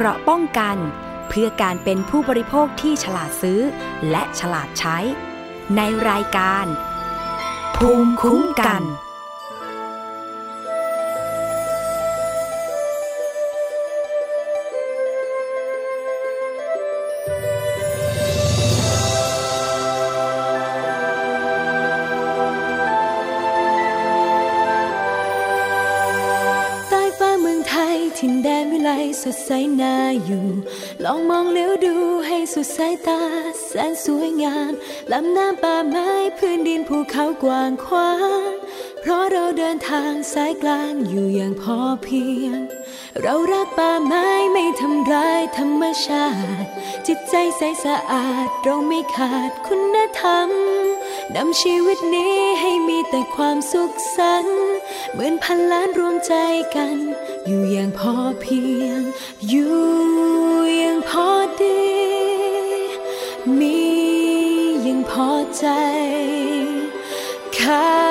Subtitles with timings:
[0.00, 0.76] เกราะป้องกัน
[1.28, 3.60] เพื่อการเป็นผู้บริโภคที่ฉลาดซื้อ
[4.10, 4.98] และฉลาดใช้
[5.76, 5.80] ใน
[6.10, 6.66] รายการ
[7.76, 8.82] ภูมิคุ้มกัน
[26.88, 28.90] ใต้ฟ้าเมืองไทยถิ่นแดนวิไล
[29.22, 29.50] สดใส
[29.82, 29.87] นา
[31.10, 31.94] ลองมองเลี้ยวดู
[32.26, 33.20] ให้สุดสายตา
[33.66, 34.72] แสนสวยงาม
[35.12, 36.08] ลำน้ำป่าไม้
[36.38, 38.12] พื้นดินภูเขากว้างขวา
[38.48, 38.50] ง
[39.00, 42.58] เพราะเราเดินทางสายกลางอยู่อย่างพอเพียง
[43.20, 46.26] เรารักป่าไม้ไม่ทำร้ายธรรมชา
[46.60, 46.68] ติ
[47.06, 50.50] จิตใจใสสะอาดเราไม่ขาดคุณธรรม
[51.34, 54.62] นำชีวิตนี้ให้มีแต่ความสุขสันต์
[55.12, 56.34] เหมือนพันล้านรวมใจ
[56.76, 56.96] กัน
[57.46, 59.00] อยู่อย่างพอเพียง
[59.48, 60.17] อยู่
[63.60, 63.78] มี
[64.86, 65.66] ยังพอใจ
[67.58, 68.07] ค่ะ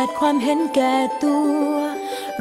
[0.00, 0.94] จัดความเห็นแก่
[1.24, 1.36] ตั
[1.66, 1.70] ว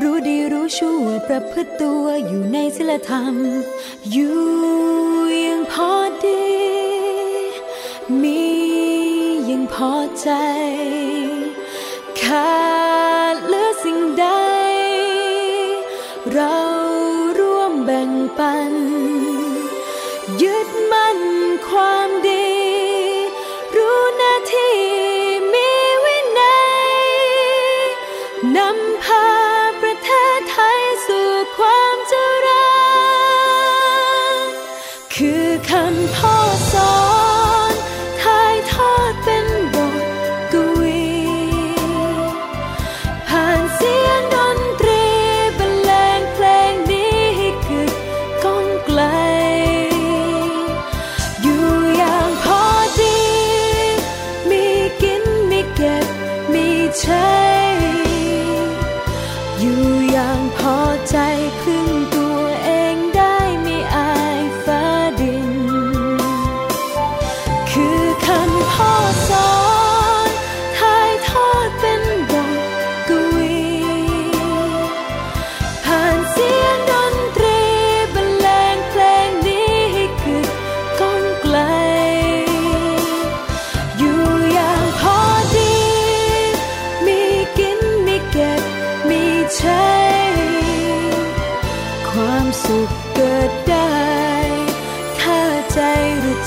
[0.01, 3.35] รู้ดีรู้ชั่วประพฤติตัวอยู่ในศีลธรรม
[4.11, 4.39] อยู่
[5.45, 5.91] ยังพอ
[6.25, 6.47] ดี
[8.21, 8.43] มี
[9.49, 10.29] ยังพอใจ
[12.21, 12.66] ค่ะ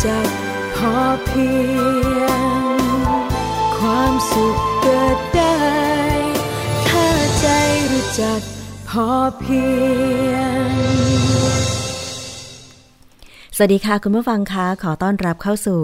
[0.04, 0.28] จัก
[0.76, 0.96] พอ
[1.26, 1.50] เพี
[2.20, 2.80] ยง
[3.76, 5.58] ความสุขเกิดได้
[6.88, 7.06] ถ้า
[7.40, 7.46] ใจ
[7.92, 8.40] รู้จัก
[8.88, 9.08] พอ
[9.38, 9.64] เพี
[10.30, 10.34] ย
[10.68, 11.79] ง
[13.62, 15.80] วัสดีค่ะ คุณผู้ฟังคะขอต้อนรับเข้าสู่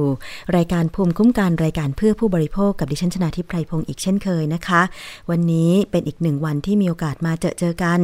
[0.56, 4.82] รายการภูมิคุ้มกันรายการเพื่อผู้บริโภคกับดิฉันชนาทิพไพรพงศ์อีกเช่นเคยนะคะ
[5.30, 7.98] วันนี้เป็นอีกหนึ่งวันที่มีโอกาสมาเจอเจอกัน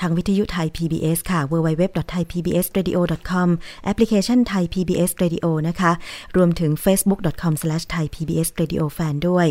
[0.00, 3.48] ทางวิทยุไทย PBS ค่ะ www.thaipbsradio.com
[3.84, 5.92] แอปพลิเคชันไทย PBS Radio นะคะ
[6.36, 9.46] รวมถึง facebook.com/thaipbsradiofan ด้วย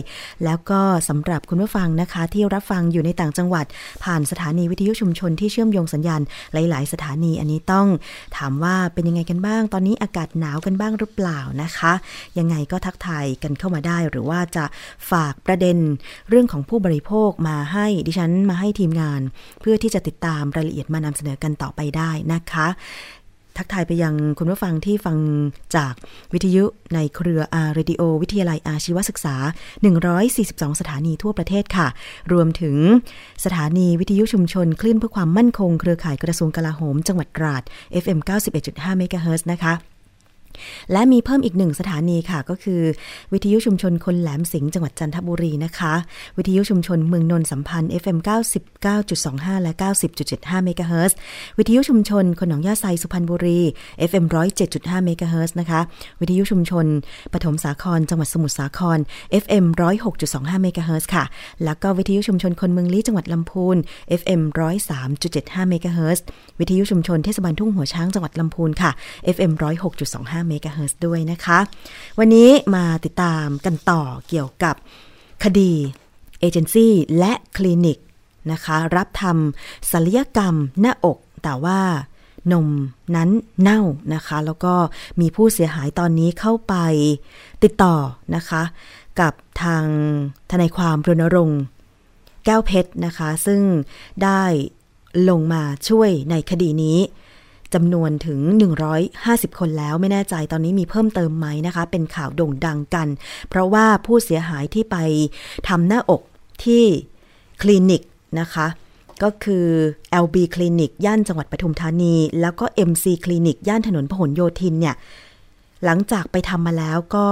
[0.45, 3.65] แล้วก็สำหรับคุณผู้ฟังนะคะที่รับฟังอยู่ในต่างจังหวัด
[4.03, 6.21] ผ่านสถานีวิทยุชุมชนที่เชื่อมโยงสัญญาณ
[6.53, 7.88] หลาย ๆ สถานีอันนี้ต้อง
[8.38, 11.93] ถามว่าเป็นยังไงกันบ้างตอนนี้อากาศหนาวกันบ้างหรือเปล่านะคะ
[12.37, 14.65] ยังไงก็ทักทายกันเข้ามาได้ หรือว่าจะ
[15.11, 15.77] ฝากประเด็น
[16.29, 19.21] เรื่องของผู้บริโภคมาให้ดิฉันมาให้ทีมงาน
[19.61, 22.67] เพื่อที่จะติดตามรายละเอียดมานำเสนอกันต่อไปได้นะคะ
[23.61, 25.17] ทักทายไปยังคุณผู้ฟังที่ฟัง
[25.75, 25.93] จาก
[26.33, 26.63] วิทยุ
[26.93, 29.35] ในเครือ R Radio วิทยาลัยอาชีวศึกษา
[30.07, 31.87] 142 สถานีทั่วประเทศค่ะ
[32.31, 32.75] รวมถึง
[33.45, 37.63] สถานีวิทยุชุมชน คลื่นเพื่อความมั่นคงเครือข่ายกระทรวงกลาโหม จังหวัดตราด
[38.03, 38.19] FM
[38.59, 39.90] 91.5เมกะเฮิรตซ์นะคะ
[40.92, 42.81] และมีเพิ่มอีกหนึ่งสถานีค่ะ ก็คือ
[43.33, 45.94] วิทยุชุมชนคนแหลมสิงห์จังหวัดจันทบุรีนะคะ
[46.38, 48.18] วิทยุชุมชนเมืองนนท์สัมพันธ์ FM
[48.92, 49.71] 99.25 และ
[50.19, 51.18] 90.75เมกะเฮิรตซ์
[51.57, 53.59] วิทยุชุมชนคนหนองหญ้าไซสุพรรณบุรี
[54.09, 54.25] FM
[54.65, 55.80] 107.5เมกะเฮิรตซ์นะคะ
[56.21, 56.86] วิทยุชุมชน
[57.33, 58.98] ปฐมสาครจังหวัดสมุทรสาคร
[59.44, 59.65] FM
[60.13, 61.24] 106.25เมกะเฮิรตซ์ค่ะ
[61.63, 63.77] แล้วก็วิทยุชุมชนคนเมืองลี้จังหวัดลำพูน
[64.21, 64.42] FM
[65.06, 66.24] 103.75เมกะเฮิรตซ์
[66.59, 68.92] วิทยุชุมชนเทศบาลทุ่งหัวช้างจังหวัดลำพูนค่ะ
[69.36, 69.51] FM
[69.98, 71.59] 106.25 5เมกะเฮิรตซ์ด้วยนะคะ
[72.19, 74.75] วันนี้มาติดตามกันต่อเกี่ยวกับ
[75.43, 75.73] คดี
[76.39, 77.97] เอเจนซี่และคลินิก
[78.51, 81.79] นะคะ รับทำศัลยกรรมหน้าอก แต่ว่า
[82.51, 82.67] นม
[83.15, 83.29] นั้น
[83.61, 83.81] เน่า
[84.13, 84.73] นะคะ แล้วก็
[85.19, 86.75] มีผู้เสียหายตอนนี้เข้าไป
[87.63, 87.95] ติดต่อ
[88.35, 88.61] นะคะ
[89.19, 89.85] กับทาง
[90.51, 91.61] ทนายความรณรงค์
[92.45, 93.61] แก้วเพชรนะคะ ซึ่ง
[94.23, 94.43] ได้
[95.29, 96.97] ลงมาช่วยในคดีนี้
[97.73, 98.39] จำนวนถึง
[99.00, 103.07] 150 คนแล้วไม่แน่ใจตอนนี้มีเพิ่มเติมไหมนะคะ เป็นข่าวโด่งดังกัน
[103.50, 104.97] เพราะว่าผู้เสียหายที่ไป
[105.69, 106.21] ทำหน้าอก
[106.63, 106.83] ที่
[107.62, 108.01] คลินิก
[108.39, 108.68] นะคะ
[109.23, 109.68] ก็คือ
[110.23, 114.95] LB คลินิกย่านจังหวัดปทุมธานี แล้วก็ MC คลินิกย่านถนนพหลโยธินเนี่ย
[115.85, 117.27] หลังจากไปทำมาแล้วก็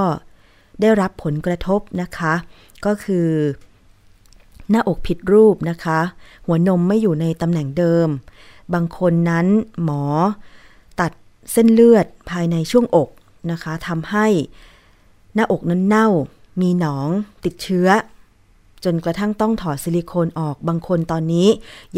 [0.81, 2.33] ได้รับผลกระทบนะคะ
[2.85, 3.27] ก็คือ
[4.69, 5.99] หน้าอกผิดรูปนะคะ
[6.45, 8.09] หัวนมไม่อยู่ในตำแหน่งเดิม
[8.73, 9.47] บางคนนั้น
[9.83, 10.03] หมอ
[10.99, 11.11] ตัด
[11.51, 13.09] เส้นเลือดภายในช่วงอก
[13.51, 14.27] นะคะทำให้
[15.33, 16.07] หน้าอกนั้นเน่า
[16.61, 17.07] มีหนอง
[17.45, 17.89] ติดเชื้อ
[18.83, 21.47] จนกระทั่งต้องถอดซิลิโคนออก บางคนตอนนี้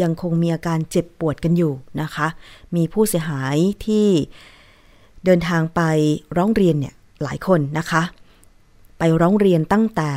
[0.02, 2.26] ยังคงมีอาการเจ็บปวดกันอยู่นะคะ
[2.76, 4.06] มีผู้เสียหายที่
[5.24, 5.80] เดินทางไป
[6.36, 8.02] ร้องเรียนเนี่ยหลายคนนะคะ
[8.98, 10.10] ไปร้องเรียนตั้งแต่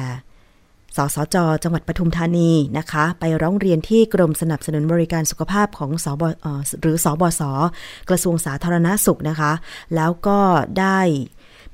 [0.96, 6.24] สสจ จังหวัดปทุมธานีนะคะ ไปร้องเรียนที่กรมสนับสนุนบริการสุขภาพของสบ
[6.82, 7.42] หรือสอบศ
[8.10, 9.52] กระทรวงสาธารณาสุขนะคะ
[9.96, 10.40] แล้วก็
[10.80, 11.00] ได้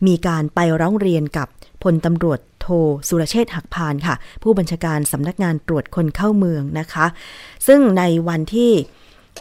[0.08, 1.48] มีการไปร้องเรียนกับ
[1.84, 2.68] พลตำรวจโท
[3.08, 7.06] สุรเชษหักพานค่ะ ผู้บัญชาการสำนักงานตรวจคนเข้าเมืองนะคะ
[7.68, 8.72] ซึ่งในวันที่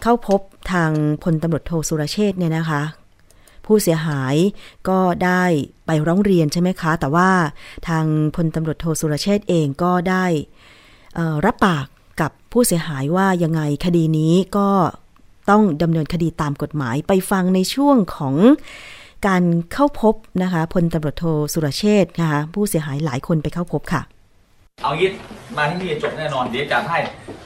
[0.02, 0.40] เข้าพบ
[0.72, 0.90] ทาง
[1.22, 2.82] พลตำรวจโทสุรเชษเนี่ยนะคะ
[3.70, 4.34] ผู้เสียหาย
[4.88, 5.44] ก็ได้
[5.86, 7.30] ไปร้องเรียนใช่ไหมคะ แต่ว่า
[7.88, 8.04] ทาง
[8.36, 10.24] พลตำรวจโทสุรเชษเองก็ได้
[11.46, 11.86] รับปาก
[12.20, 14.68] กับผู้เสียหายว่ายังไงคดีนี้ก็
[15.50, 18.34] ต้องดำเนินคดีตามกฎหมายไปฟังในช่วงของ
[19.26, 24.02] การเข้าพบนะคะพลตำรวจโทสุรเชษนะคะผู้เสียหายหลายคนไปเข้าพบค่ะ
[24.82, 25.10] เอางี้
[25.56, 26.98] มาที่นี่จบแน่นอนเดี๋ยวจับให้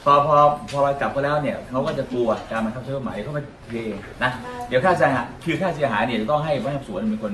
[0.05, 0.37] พอพอ
[0.71, 3.75] พอเราจับเขาแล้วเนี่ยเขาก็จะกลัวการมาทำเชื่อหมายเขามาเท
[4.23, 4.31] นะ
[4.69, 7.33] เดี๋ยวค่าเสียหายคือค่าเสียหายเนี่ยจะต้องให้พนักงานสวนเป็นคน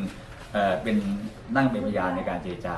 [0.53, 0.97] เอ่อเป็น
[1.57, 2.75] นั่งเป็นพยานในการเจรจา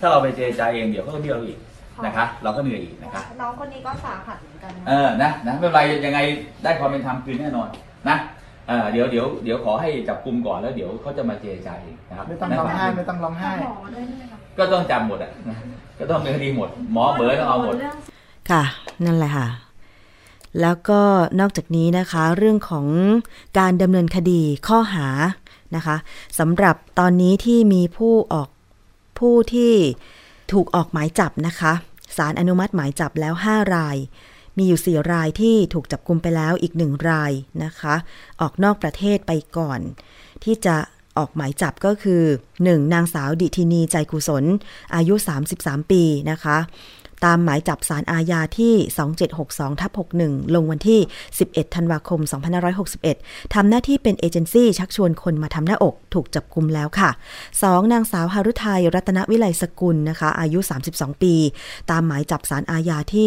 [0.00, 1.58] ถ้าเราไปเจรจาเองเดี๋ยวเขาก็เบี้ยวอีก
[2.04, 6.18] นะคะ เราก็เหนื่อยอีกนะคะ น้องคนนี้ก็สาหัสเหมือนกันเออนะนะไม่เป็นไรยังไง
[6.62, 7.68] ได้ความเป็นธรรมคืนแน่นอน
[8.08, 8.16] นะ
[8.68, 13.50] เออเดี๋ยวเดี๋ยวเดี๋ยวขอให้จับกลุ่มก่อนแล้วเดี๋ยวเขาจะมาเจรจาเองนะครับไม่ต้องร้องไห้ไม่ต้องร้องไห้
[14.58, 15.32] ก็ต้องจำหมดอะ
[15.98, 17.74] ก็ต้องเป็นคดีหมด หมอเบอร์ต้องเอาหมด
[18.50, 18.62] ค่ะ
[19.04, 19.48] นั่นแหละค่ะ
[20.60, 21.02] แล้วก็
[21.40, 22.86] นอกจากนี้นะคะ เรื่องของ
[23.58, 25.08] การดำเนินคดีข้อหา
[25.76, 25.96] นะคะ
[26.38, 28.48] สำหรับตอนนี้ที่มีผู้ออก
[29.18, 29.74] ผู้ที่
[30.52, 31.72] ถูกออกหมายจับนะคะ
[32.16, 33.96] สารอนุมัติหมายจับแล้ว 5 ราย
[34.56, 37.32] มีอยู่ 4 รายที่ถูกจับกุมไปแล้วอีกหนึ่งราย
[37.64, 37.94] นะคะ
[38.40, 39.80] ออกนอกประเทศไปก่อน
[40.44, 40.76] ที่จะ
[41.18, 42.22] ออกหมายจับก็คือ
[42.58, 42.92] 1.
[42.94, 44.44] นางสาวดิทินีใจกุศล
[44.94, 45.14] อายุ
[45.52, 46.58] 33 ปีนะคะ
[47.24, 48.74] ตามหมายจับสารอาญาที่
[49.26, 49.90] 2762ทับ
[50.22, 51.00] 61 ลงวันที่
[51.38, 52.20] 11 ธันวาคม
[52.86, 57.10] 2561 ทำหน้าที่เป็นเอเจนซี่ชักชวนคนมาทำหน้าอกถูกจับกุมแล้วค่ะ
[57.50, 57.92] 2.
[57.92, 60.58] นางสาวฮารุไทยรัตนวิไลสกุลนะคะ อายุ
[60.90, 61.34] 32 ปี
[61.90, 63.26] ตามหมายจับสารอาญาที่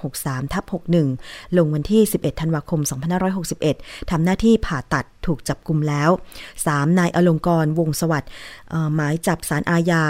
[0.00, 0.64] 2763ทับ
[1.10, 2.80] 61 ลงวันที่ 11 ธันวาคม
[3.44, 6.10] 2561 ทำหน้าที่ผ่าตัดถูกจับกุมแล้ว
[6.54, 6.98] 3.
[6.98, 8.30] นายอลงกรวงสวัสดิ์
[8.94, 10.04] หมายจับสารอาญา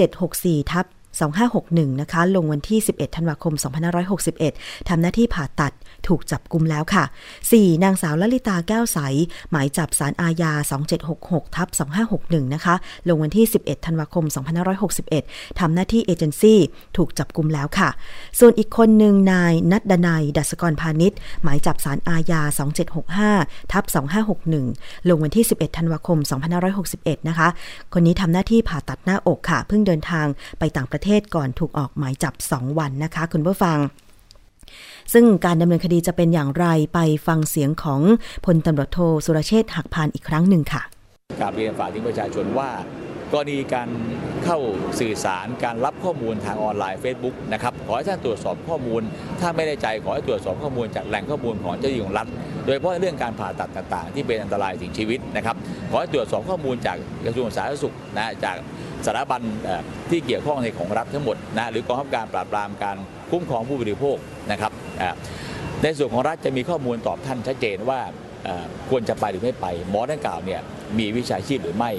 [0.00, 0.86] 2764ทับ
[1.28, 3.54] 2561 นะคะ ลงวันที่ 11 ธันวาคม
[4.20, 5.72] 2561 ทำหน้าที่ผ่าตัด
[6.08, 7.04] ถูกจับกลุมแล้วค่ะ
[7.44, 7.84] 4.
[7.84, 8.98] นางสาวลลิตาแก้วใส
[9.50, 10.52] หมายจับสารอาญา
[11.04, 11.68] 2766ทับ
[12.10, 12.74] 2561 นะคะ
[13.08, 14.24] ลงวันที่ 11 ธันวาคม
[14.92, 16.60] 2561 ทำหน้าที่เอเจนซี่
[16.96, 17.88] ถูกจับกลุมแล้วค่ะ
[18.38, 22.40] ส่วนอีกคนหนึ่งนายนัดดนายดัศกรพาณิชย์ หมายจับสารอาญา
[23.06, 23.84] 2765ทับ
[24.46, 26.18] 2561 ลงวันที่ 11 ธันวาคม
[26.74, 27.48] 2561 นะคะ
[27.92, 30.26] คนนี้ทำหน้าที่ผ่าตัดหน้าอกค่ะ เพิ่งเดินทาง
[30.58, 33.78] ไปต่างประเทศก่อนถูกออกหมายจับ 2 วันนะคะ คุณผู้ฟัง
[35.12, 38.00] ซึ่งการดำเนินคดีจะเป็นอย่างไรไปฟังเสียงของ
[38.46, 40.82] พลตำรวจโทสุรเชษฐ์หักพานอีกครั้งหนึ่งค่ะ
[41.40, 42.70] การเรียนฝากถึงประชาชนว่า
[43.32, 43.88] กรณีการ
[44.44, 44.58] เข้า
[45.00, 49.02] สื่อสารการรับข้อมูลทางออนไลน์ Facebook นะครับขอให้ท่านตรวจสอบข้อมูล
[49.40, 52.26] ถ้าไม่ได้ใจขอให้ตรวจสอบข้อมูลจากแหล่งข้อมูลของเจ้าหน้าที่ของรัฐ
[52.64, 55.56] โดยเฉพาะเรื่องการผ่าตัดต่างๆ ที่เป็นอันตรายถึงชีวิตนะครับ
[55.90, 58.56] ขอให้ตรวจสอบข้อมูลจากกระทรวงสาธารณสุขนะจาก
[59.06, 59.40] สถาบัน
[60.10, 62.96] ที่เกี่ยวข้องในของรัฐทั้งหมดนะหรือกองบังคับการปราบปรามการ
[63.30, 64.16] คุ้มครองผู้บริโภค
[64.52, 64.72] นะครับ
[65.82, 68.00] ในส่วนของรัฐจะมีข้อมูลตอบท่านชัดเจนว่า
[68.90, 70.60] ควรจะไปหรือไม่ไป หมอดังกล่าวเนี่ย
[70.98, 71.90] มีวิชาชีพหรือไม่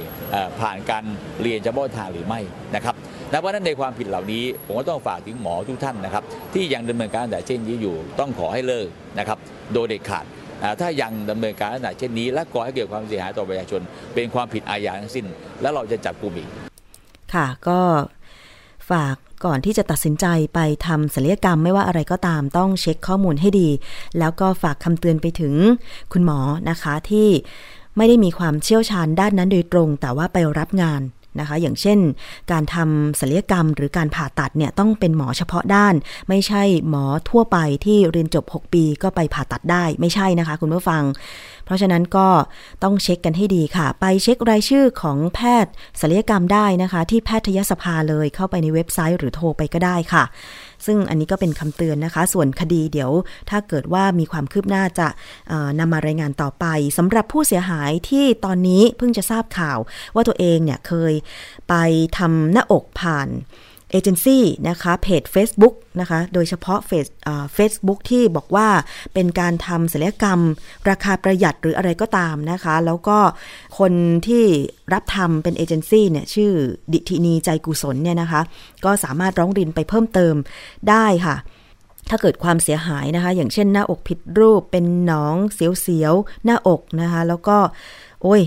[0.60, 1.04] ผ่านการ
[1.42, 2.40] เรียนเฉพาะทางหรือไม่
[2.76, 2.96] นะครับ
[3.32, 8.88] และเพราะนั้นในความผิดเหล่านี้ผมก็ต้องฝากถึงหมอทุกท่านนะครับ ที่ยังดำเนินการแต่เช่นนี้อยู่ต้องขอให้เลิก
[9.20, 9.38] นะครับ
[9.74, 10.26] โดยเด็ดขาด
[10.82, 13.82] ถ้ายังดำเนินการลักษณะเช่นนี้ และก่อให้เกิดความเสียหายต่อประชาชน
[14.16, 15.26] เป็นความผิดอาญาทั้งสิ้น
[15.62, 16.71] แล้วเราจะจับกุมอีก
[17.34, 17.80] ค่ะ ก็
[18.90, 23.70] ฝากก่อนที่จะตัดสินใจไปทำศัลยกรรมไม่ว่าอะไรก็ตามต้องเช็คข้อมูลให้ดี
[24.20, 25.54] แล้วก็ฝากคำเตือนไปถึง
[26.12, 27.28] คุณหมอนะคะที่
[27.98, 31.02] ไม่ได้มีความเชี่ยวชาญด้านนั้นโดยตรง แต่ว่าไปรับงาน
[31.40, 32.00] นะคะ อย่างเช่น
[32.52, 35.96] การทำศัลยกรรมหรือการผ่าตัดเนี่ยต้องเป็นหมอเฉพาะด้าน
[36.30, 41.04] ไม่ใช่หมอทั่วไปที่เรียนจบ 6 ปีก็ไปผ่าตัดได้ไม่ใช่นะคะ คุณผู้ฟัง
[41.66, 42.28] เพราะฉะนั้นก็
[42.84, 45.72] ต้องเช็คกันให้ดีค่ะ ไปเช็ครายชื่อของแพทย์
[46.02, 50.24] ศัลยกรรมได้นะคะ ที่แพทยสภาเลยเข้าไปในเว็บไซต์หรือโทรไปก็ได้ค่ะ
[50.86, 53.12] ซึ่งอันนี้ก็เป็นคำเตือนนะคะ ส่วนคดีเดี๋ยว
[53.50, 55.08] ถ้าเกิดว่ามีความคืบหน้าจะ
[55.80, 56.66] นำมารายงานต่อไป
[56.98, 59.80] สำหรับผู้เสียหายที่ตอนนี้เพิ่งจะทราบข่าว
[60.16, 61.14] ว่าตัวเองเนี่ยเคย
[61.70, 61.74] ไป
[62.18, 63.30] ทำหน้าอกผ่าน
[63.92, 67.08] เอเจนซี่นะคะเพจ Facebook นะคะ โดยเฉพาะเฟซ
[67.54, 68.68] เฟซบุ๊กที่บอกว่า
[69.14, 70.40] เป็นการทำศัลยกรรม
[70.90, 73.18] ราคาประหยัดหรืออะไรก็ตามนะคะ แล้วก็
[73.80, 73.94] คน
[74.28, 74.44] ที่
[74.94, 76.52] รับทำเป็นเอเจนซี่เนี่ยชื่อ
[76.94, 78.42] ดิทินีใจกุศลเนี่ยนะคะ
[78.86, 80.36] ก็สามารถร้องเรียนไปเพิ่มเติม
[80.90, 81.36] ได้ค่ะ
[82.10, 87.58] ถ้าเกิดความเสียหายนะคะ อย่างเช่นหน้าอกผิดรูปเป็นหนองเสียวๆ หน้าอกนะคะ แล้วก็
[88.24, 88.42] โอ้ย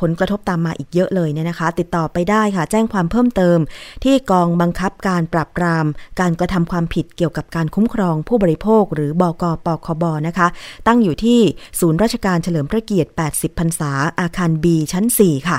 [0.00, 3.58] ผลกระทบตามมาอีกเยอะเลยเนี่ยนะคะ ติดต่อไปได้ค่ะ แจ้งความเพิ่มเติม
[4.04, 5.86] ที่กองบังคับการปราบปราม
[6.20, 10.48] การกระทำความผิดเกี่ยวกับการคุ้มครองผู้บริโภค หรือบกปคบนะคะ
[10.86, 11.40] ตั้งอยู่ที่
[11.80, 15.58] ศูนย์ราชการเฉลิมพระเกียรติ 80 พรรษา อาคาร B ชั้น 4 ค่ะ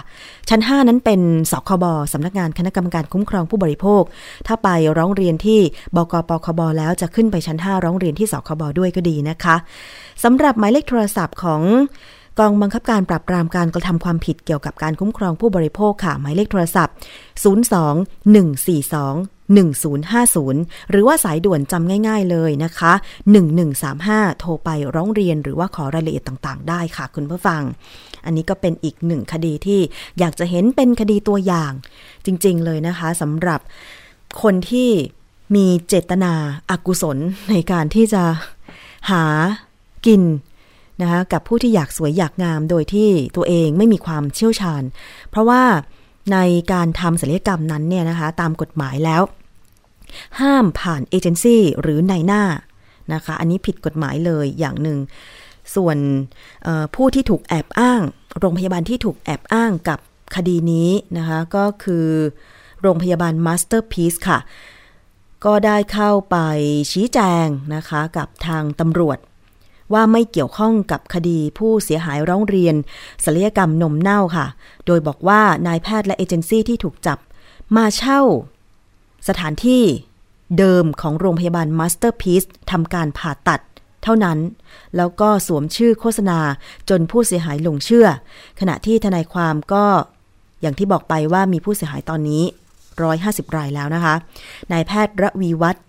[0.49, 1.21] ชั้น 5 นั้นเป็น
[1.51, 4.03] สคบสำนักงานคณะกรรมการคุ้มครองผู้บริโภค
[4.47, 5.59] ถ้าไปร้องเรียนที่
[5.95, 9.55] บกปคบแล้วจะขึ้นไปชั้น 5 ร้องเรียนที่สคบด้วยก็ดีนะคะ
[10.23, 11.61] สำหรับหมายเลขโทรศัพท์ของ
[12.39, 16.95] กองบังคับการปราบปรามการกระทำความผิดเกี่ยวกับการคุ้มครองผู้บริโภคค่ะหมายเลขโทรศัพท์
[17.43, 17.45] 02
[18.35, 22.93] 142 1050 หรือว่าสายด่วนจำง่ายๆเลยนะคะ
[23.67, 27.61] 1135 โทรไปร้องเรียนหรือว่าขอรายละเอียดต่างๆ ได้ค่ะคุณผู้ฟัง
[28.25, 29.79] อันนี้ก็เป็นอีกหนึ่งคดีที่
[30.19, 31.71] อยากจะเห็นเป็นคดีตัวอย่าง
[32.25, 33.59] จริงๆเลยนะคะสำหรับ
[34.41, 34.89] คนที่
[35.55, 36.33] มีเจตนา
[36.69, 37.17] อากุศล
[37.49, 38.23] ในการที่จะ
[39.11, 39.23] หา
[40.05, 40.21] กิน
[41.01, 44.83] นะคะกับผู้ที่อยากสวยอยากงามโดยที่ตัวเองไม่มีความเชี่ยวชาญ
[45.29, 45.63] เพราะว่า
[46.33, 46.37] ใน
[46.71, 49.21] การทำศัลยกรรมนั้นเนี่ยนะคะตามกฎหมายแล้ว
[50.39, 52.43] ห้ามผ่านเอเจนซี่หรือนายหน้า
[53.13, 54.99] นะคะอันนี้ผิดกฎหมายเลยอย่างหนึ่ง
[55.75, 55.97] ส่วน
[56.95, 58.01] ผู้ที่ถูกแอบอ้าง
[58.39, 59.99] โรงพยาบาลที่ถูกแอบอ้างกับ
[60.35, 62.07] คดีนี้นะคะก็คือ
[62.81, 64.39] โรงพยาบาลมาสเตอร์พีซค่ะ
[65.45, 66.37] ก็ได้เข้าไป
[66.91, 69.17] ชี้แจงนะคะกับทางตำรวจ
[69.93, 72.75] ว่าไม่เกี่ยวข้องกับคดีผู้เสียหายร้องเรียน
[73.25, 74.45] ศัลยกรรมนมเน่าค่ะ
[74.85, 77.17] โดยบอกว่านายแพทย์และเอเจนซี่ที่ถูกจับ
[77.75, 78.21] มาเช่า
[79.27, 79.83] สถานที่
[80.57, 83.61] เดิมของโรงพยาบาลมาสเตอร์พีซทำการผ่าตัด
[84.03, 84.39] เท่านั้น
[84.97, 86.39] แล้วก็สวมชื่อโฆษณา
[86.89, 88.07] จนผู้เสียหายหลงเชื่อ
[88.59, 89.85] ขณะที่ทนายความก็
[90.61, 92.43] อย่างที่บอกไปว่ามีผู้เสียหายตอนนี้
[92.99, 94.15] 750 รายแล้วนะคะ
[94.71, 95.83] นายแพทย์ระวีวัฒน์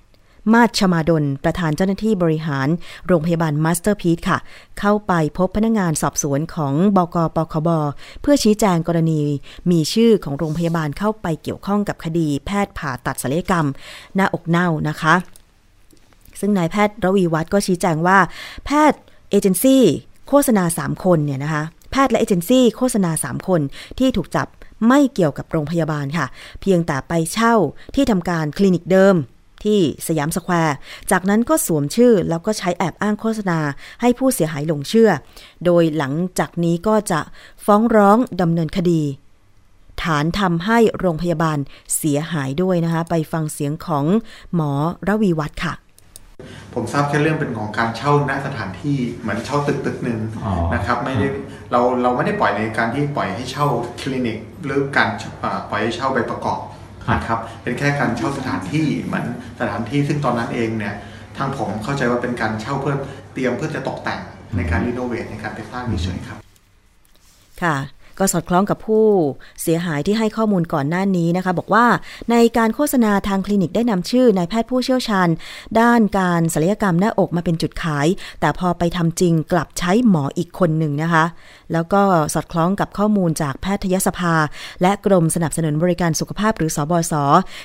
[0.53, 2.69] มาชมาดล ประธานเจ้าหน้าที่บริหาร
[3.07, 4.39] โรงพยาบาลมาสเตอร์พีซค่ะ
[4.81, 7.69] เข้าไปพบพนักงานสอบสวนของบกปคบ
[8.23, 9.21] เพื่อชี้แจงกรณี
[9.71, 13.67] มีชื่อของโรงพยาบาลเข้าไปเกี่ยวข้องกับคดี แพทย์ผ่าตัดศัลยกรรม
[14.15, 15.15] หน้าอกเน่านะคะ
[16.41, 18.19] ซึ่งนายแพทย์ระวีวัฒน์ก็ชี้แจงว่า
[18.67, 19.85] แพทย์เอเจนซี่
[20.29, 23.61] โฆษณา 3 คนเนี่ยนะคะแพทย์และเอเจนซี่โฆษณา 3 คน
[23.99, 24.47] ที่ถูกจับ
[24.89, 26.27] ไม่เกี่ยวกับโรงพยาบาลค่ะ
[26.61, 27.55] เพียงแต่ไปเช่า
[27.95, 29.17] ที่ทำการคลินิกเดิม
[29.65, 30.77] ที่สยามสแควร์
[31.11, 33.59] จากนั้นก็สวมชื่อแล้วก็ใช้แอบอ้างโฆษณา
[34.01, 35.11] ให้ผู้เสียหายหลงเชื่อ
[35.65, 37.21] โดยหลังจากนี้ก็จะ
[37.65, 39.03] ฟ้องร้องดำเนินคดี
[40.03, 41.59] ฐานทำให้โรงพยาบาล
[41.97, 44.05] เสียหายด้วยนะคะ ไปฟังเสียงของ
[44.55, 44.73] หมอ
[45.09, 45.75] ระวีวัฒน์ค่ะ
[46.75, 51.29] ผมทราบแค่เรื่องเป็นของการเช่าณสถานที่เหมือนเช่าตึกตึกหนึ่งอ๋อนะครับไม่ได้
[51.73, 53.67] เราเราไม่ได้ปล่อยในการที่ปล่อยให้เช่า
[54.01, 55.09] คลินิก หรือการ
[55.45, 56.59] อ่าปล่อยให้เช่าใบประกอบ
[57.13, 59.27] นะครับเป็นแค่การเช่าสถานที่เหมือน
[59.61, 60.95] สถานที่ซึ่งตอนนั้นเองเนี่ย
[61.37, 62.97] ทางผมเข้าใจว่าเป็นการเช่าเพื่อ
[63.35, 64.21] เตรียมเพื่อจะตกแต่ง
[64.57, 66.39] ในการรีโนเวทในการไปสร้างเฉยๆครับ
[67.63, 67.77] ค่ะ
[68.21, 69.07] ก็สอดคล้องกับผู้
[69.63, 71.87] เสียหายที่ให้ข้อมูลก่อนหน้านี้นะคะ บอกว่า
[72.31, 75.29] ในการโฆษณาทางคลินิกได้นำชื่อนายแพทย์ผู้เชี่ยวชาญ
[75.81, 78.07] ด้านการศัลยกรรมหน้าอกมาเป็นจุดขาย
[78.41, 81.25] แต่พอไปทำจริงกลับใช้หมออีกคนหนึ่งนะคะ
[81.73, 82.03] แล้วก็
[82.35, 84.35] สอดคล้องกับข้อมูลจากแพทยสภา
[84.83, 87.15] และกรมสนับสนุนบริการสุขภาพหรือสอบศ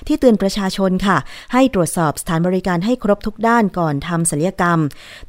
[0.07, 1.17] ที่เตือนประชาชนค่ะ
[1.53, 4.79] ให้ตรวจสอบสถานบริการให้ครบทุกด้านก่อนทำศัลยกรรม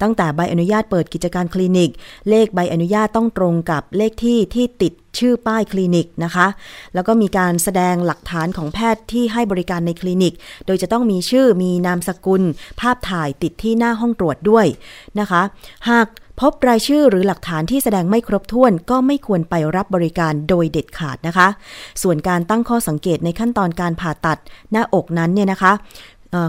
[0.03, 1.91] ตั้งแต่ใบอนุญาตเปิดกิจการคลินิก
[2.29, 6.47] เลขใบอนุญาตต้องตรงกับเลขที่ที่ติดชื่อป้ายคลินิกนะคะ
[6.95, 10.35] แล้วก็มีการแสดงหลักฐานของแพทย์ที่ให้บริการในคลินิก
[10.67, 12.43] โดยจะต้องมีชื่อมีนามสกุล
[12.81, 14.67] ภาพถ่ายติดที่หน้าห้องตรวจด้วย
[15.21, 15.43] นะคะ
[15.91, 16.09] หาก
[16.41, 21.49] พบรายชื่อหรือหลักฐานที่แสดงไม่ครบถ้วน ก็ไม่ควรไปรับบริการโดยเด็ดขาดนะคะ
[22.03, 24.39] ส่วนการตั้งข้อสังเกตในขั้นตอนการผ่าตัด
[24.73, 25.73] หน้าอกนั้นเนี่ยนะคะ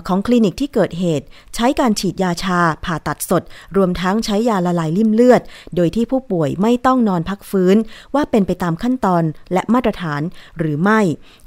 [0.07, 3.43] ของคลินิกที่เกิดเหตุ ใช้การฉีดยาชา ผ่าตัดสด
[3.77, 5.41] รวมทั้งใช้ยาละลายริ่มเลือด
[5.75, 7.77] โดยที่ผู้ป่วยไม่ต้องนอนพักฟื้น
[8.15, 10.21] ว่าเป็นไปตามขั้นตอนและมาตรฐาน
[10.59, 10.99] หรือไม่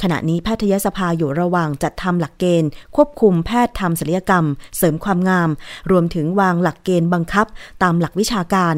[0.02, 4.44] ขณะนี้แพทยสภาอยู่ระหว่างจัดทำหลักเกณฑ์ ควบคุมแพทย์ทำศัลยกรรม
[4.76, 5.50] เสริมความงาม
[5.90, 7.46] รวมถึงวางหลักเกณฑ์บังคับ
[7.82, 8.74] ตามหลักวิชาการ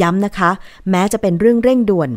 [0.00, 0.50] ย้ำนะคะ
[0.90, 2.10] แม้จะเป็นเรื่องเร่งด่วน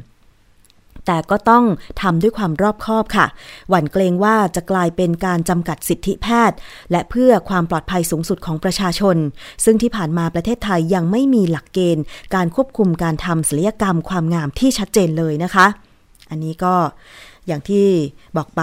[1.07, 1.63] แต่ก็ต้อง
[2.01, 3.25] ทำด้วยความรอบคอบค่ะ
[3.69, 6.57] หวั่นเกรงว่าจะกลายเป็นการจำกัดสิทธิแพทย์
[6.91, 9.17] และเพื่อความปลอดภัยสูงสุดของประชาชน
[9.65, 12.03] ซึ่งที่ผ่านมาประเทศไทยยังไม่มีหลักเกณฑ์
[12.35, 15.67] การควบคุมการทำศัลยกรรมความงามที่ชัดเจนเลยนะคะ
[16.29, 16.75] อันนี้ก็
[17.47, 17.85] อย่างที่
[18.37, 18.61] บอกไป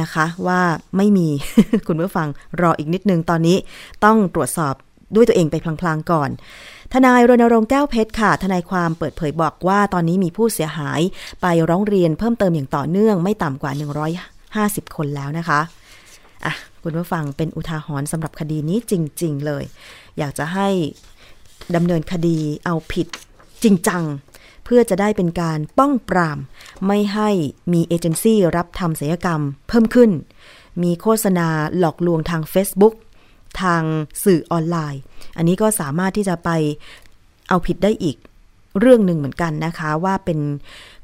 [0.00, 0.60] นะคะว่า
[0.96, 1.28] ไม่มี
[1.88, 2.28] คุณผู้ฟัง
[2.60, 3.56] รออีกนิดนึงตอนนี้
[4.04, 4.74] ต้องตรวจสอบ
[5.14, 6.30] ด้วยตัวเองไปพลางๆก่อน
[6.92, 11.00] ทนายรณรงค์แก้วเพชรค่ะ ทนายความเปิดเผยบอกว่าตอนนี้มีผู้เสียหาย
[11.42, 13.72] ไปร้องเรียนเพิ่มเติมอย่างต่อเนื่องไม่ต่ำกว่า
[14.88, 15.60] 150 คนแล้วนะคะ
[16.44, 18.92] อะคุณผู้ฟังเป็นอุทาหรณ์สำหรับคดีนี้จ
[19.22, 19.64] ริง ๆ เลย
[20.18, 20.68] อยากจะให้
[21.74, 23.06] ดำเนินคดีเอาผิด
[23.62, 24.02] จริงจัง
[24.64, 26.38] เพื่อจะได้เป็นการป้องปราม
[26.86, 27.30] ไม่ให้
[27.72, 30.10] มีเอเจนซี่รับทำศัลยกรรมเพิ่มขึ้น
[30.82, 32.94] มีโฆษณาหลอกลวงทาง Facebook
[33.62, 33.82] ทาง
[34.24, 35.00] สื่อออนไลน์
[35.36, 36.50] อันนี้ก็สามารถที่จะไป
[37.48, 38.16] เอาผิดได้อีก
[38.80, 40.38] เรื่องหนึ่งเหมือนกันนะคะ ว่าเป็น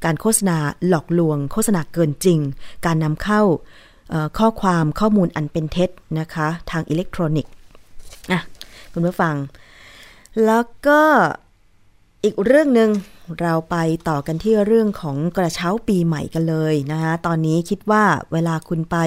[0.05, 0.57] การโฆษณา
[0.87, 2.39] หลอกลวง โฆษณาเกินจริง
[2.85, 3.41] การนำเข้า
[4.39, 7.53] ข้อความข้อมูลอันเป็นเท็จนะคะ ทางอิเล็กทรอนิกส์
[8.31, 8.41] อะ
[8.93, 9.35] คุณผู้ฟัง
[10.45, 11.01] แล้วก็
[12.23, 12.89] อีกเรื่องหนึ่ง
[13.41, 13.75] เราไป
[14.09, 18.97] ต่อกันที่เรื่องของกระเช้าปีใหม่กันเลยนะคะตอนนี้คิดว่าเวลาคุณไป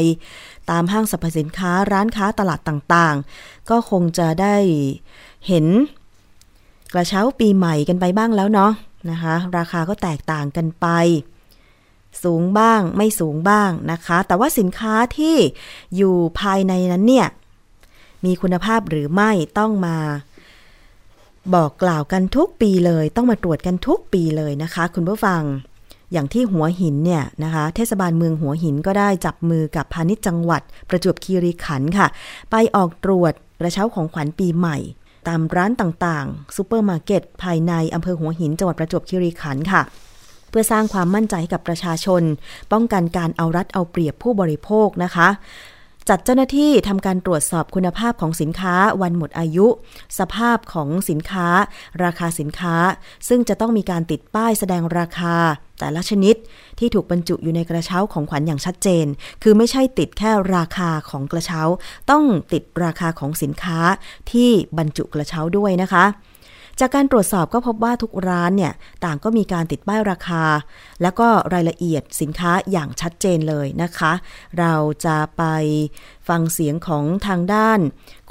[0.70, 4.56] ตามห้างสรรพสินค้าร้านค้าตลาดต่างๆ ก็คงจะได้
[5.46, 5.66] เห็น
[6.92, 8.72] กระเช้าปีใหม่กันไปบ้างแล้วเนาะ
[9.10, 10.86] นะคะราคาก็แตกต่างกันไป
[12.24, 15.36] สูงบ้างไม่สูงบ้างนะคะ แต่ว่าสินค้าที่
[15.96, 17.28] อยู่ภายในนั้นเนี่ย
[18.24, 19.96] มีคุณภาพหรือไม่ต้องมา
[21.54, 25.42] บอกกล่าวกันทุกปีเลย ต้องมาตรวจกันทุกปีเลยนะคะ คุณผู้ฟัง
[26.12, 32.06] อย่างที่หัวหินเนี่ยนะคะ เทศบาลเมืองหัวหินก็ได้จับมือกับพาณิชย์จังหวัด ประจวบคีรีขันธ์ค่ะ
[32.50, 34.76] ไปออกตรวจกระเช้าของขวัญปีใหม่
[35.28, 39.82] ตามร้านต่างๆซูเปอร์มาร์เก็ตภายในอำเภอหัวหินจังหวัดประจวบคีรีขันธ์ค่ะ
[40.50, 42.22] เพื่อสร้างความมั่นใจให้กับประชาชน
[42.72, 45.28] ป้องกันการเอารัดเอาเปรียบผู้บริโภคนะคะ
[46.08, 49.66] จัดเจ้าหน้าที่ทำการตรวจสอบคุณภาพของสินค้าวันหมดอายุ
[50.18, 51.48] สภาพของสินค้า
[52.04, 52.76] ราคาสินค้า
[53.28, 55.34] ซึ่งจะต้องมีการติดป้ายแสดงราคา
[55.78, 56.34] แต่ละชนิด
[56.78, 59.06] ที่ถูกบรรจุอยู่ในกระเช้าของขวัญอย่างชัดเจน
[59.42, 61.62] คือไม่ใช่ติดแค่ราคาของกระเช้า
[62.10, 63.78] ต้องติดราคาของสินค้า
[64.30, 66.04] ที่บรรจุกระเช้าด้วยนะคะ
[66.80, 68.72] จากการตรวจสอบก็พบว่าทุกร้านเนี่ย
[69.04, 70.44] ต่างก็มีการติดป้ายราคา
[71.02, 74.12] แล้วก็รายละเอียดสินค้าอย่างชัดเจนเลยนะคะ
[74.58, 74.74] เรา
[75.06, 75.44] จะไป
[76.28, 77.80] ฟังเสียงของทางด้าน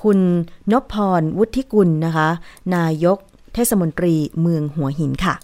[0.03, 0.19] คุณ
[0.71, 2.29] นพพรวุฒิกุลนะคะ
[2.75, 3.17] นายก
[3.53, 5.35] เทศมนตรีเมืองหัวหินค่ะ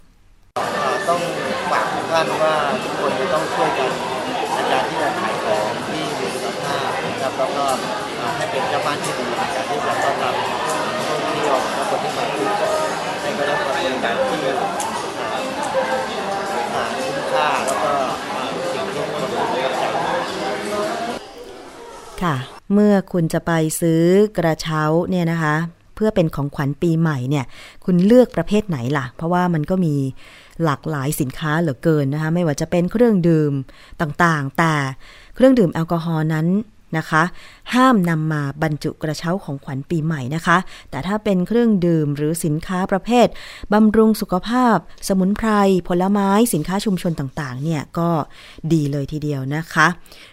[1.10, 1.22] ต้อง
[1.72, 2.56] ฝากทุกท่านว่า
[22.23, 22.36] ค่ะ
[22.73, 23.51] เมื่อคุณจะไป
[23.82, 24.04] ซื้อ
[24.38, 25.56] กระเช้าเนี่ยนะคะ
[25.95, 27.45] เพื่อเป็นของขวัญปีใหม่เนี่ย
[27.86, 29.95] คุณเลือกประเภทไหนล่ะ เพราะว่ามันก็มี
[30.63, 33.54] หลากหลายสินค้าเหลือเกินนะคะ ไม่ว่าจะเป็นเครื่องดื่ม
[34.01, 34.73] ต่างๆ แต่
[35.36, 36.47] เครื่องดื่มแอลกอฮอล์นั้น
[36.97, 37.23] นะคะ
[37.73, 40.58] ห้ามนำมาบรรจุกระเช้าของขวัญปีใหม่นะคะ
[40.89, 43.27] แต่ถ้าเป็นเครื่องดื่มหรือสินค้าประเภท
[43.73, 44.77] บำรุงสุขภาพ
[45.08, 45.49] สมุนไพร
[45.88, 48.10] ผลไม้ สินค้าชุมชนต่างๆ เนี่ยก็
[48.73, 49.88] ดีเลยทีเดียวนะคะ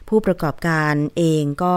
[0.09, 1.75] ผู้ประกอบการเองก็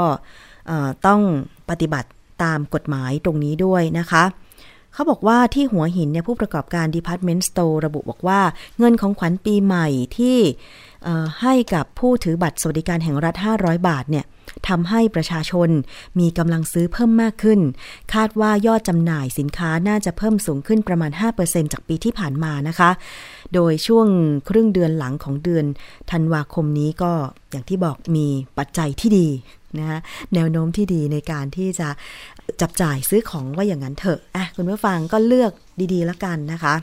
[1.07, 1.21] ต้อง
[1.69, 2.09] ปฏิบัติ
[2.43, 4.25] ตามกฎหมายตรงนี้ด้วยนะคะ
[4.93, 8.41] เขาบอกว่าที่หัวหินเนี่ยผู้ประกอบการ Department Store ระบุบอกว่า
[8.79, 10.37] เงินของขวัญปีใหม่ที่
[11.41, 14.25] ให้กับผู้ถือบัตรสวัสดิการแห่งรัฐ 500 บาทเนี่ย
[14.67, 15.69] ทำให้ประชาชน
[16.19, 17.59] มีกำลังซื้อเพิ่มมากขึ้น
[18.13, 22.89] คาดว่ายอดจำหน่ายสินค้าน่าจะเพิ่มสูงขึ้นประมาณ 5%จากปีที่ผ่านมานะคะ
[23.53, 24.07] โดยช่วง
[24.49, 25.65] ครึ่งเดือนหลังของเดือน
[26.11, 27.11] ธันวาคมนี้ก็
[27.51, 28.27] อย่างที่บอกมี
[28.57, 29.27] ปัจจัยที่ดี
[29.79, 29.99] นะคะ
[30.33, 31.89] แนวโน้มที่ดีในการที่จะ
[32.61, 35.51] จับจ่ายซื้อของว่าอย่างนั้นเถอะอะคุณผู้ฟังก็เลือก
[35.93, 36.75] ดีๆแล้วกันนะคะ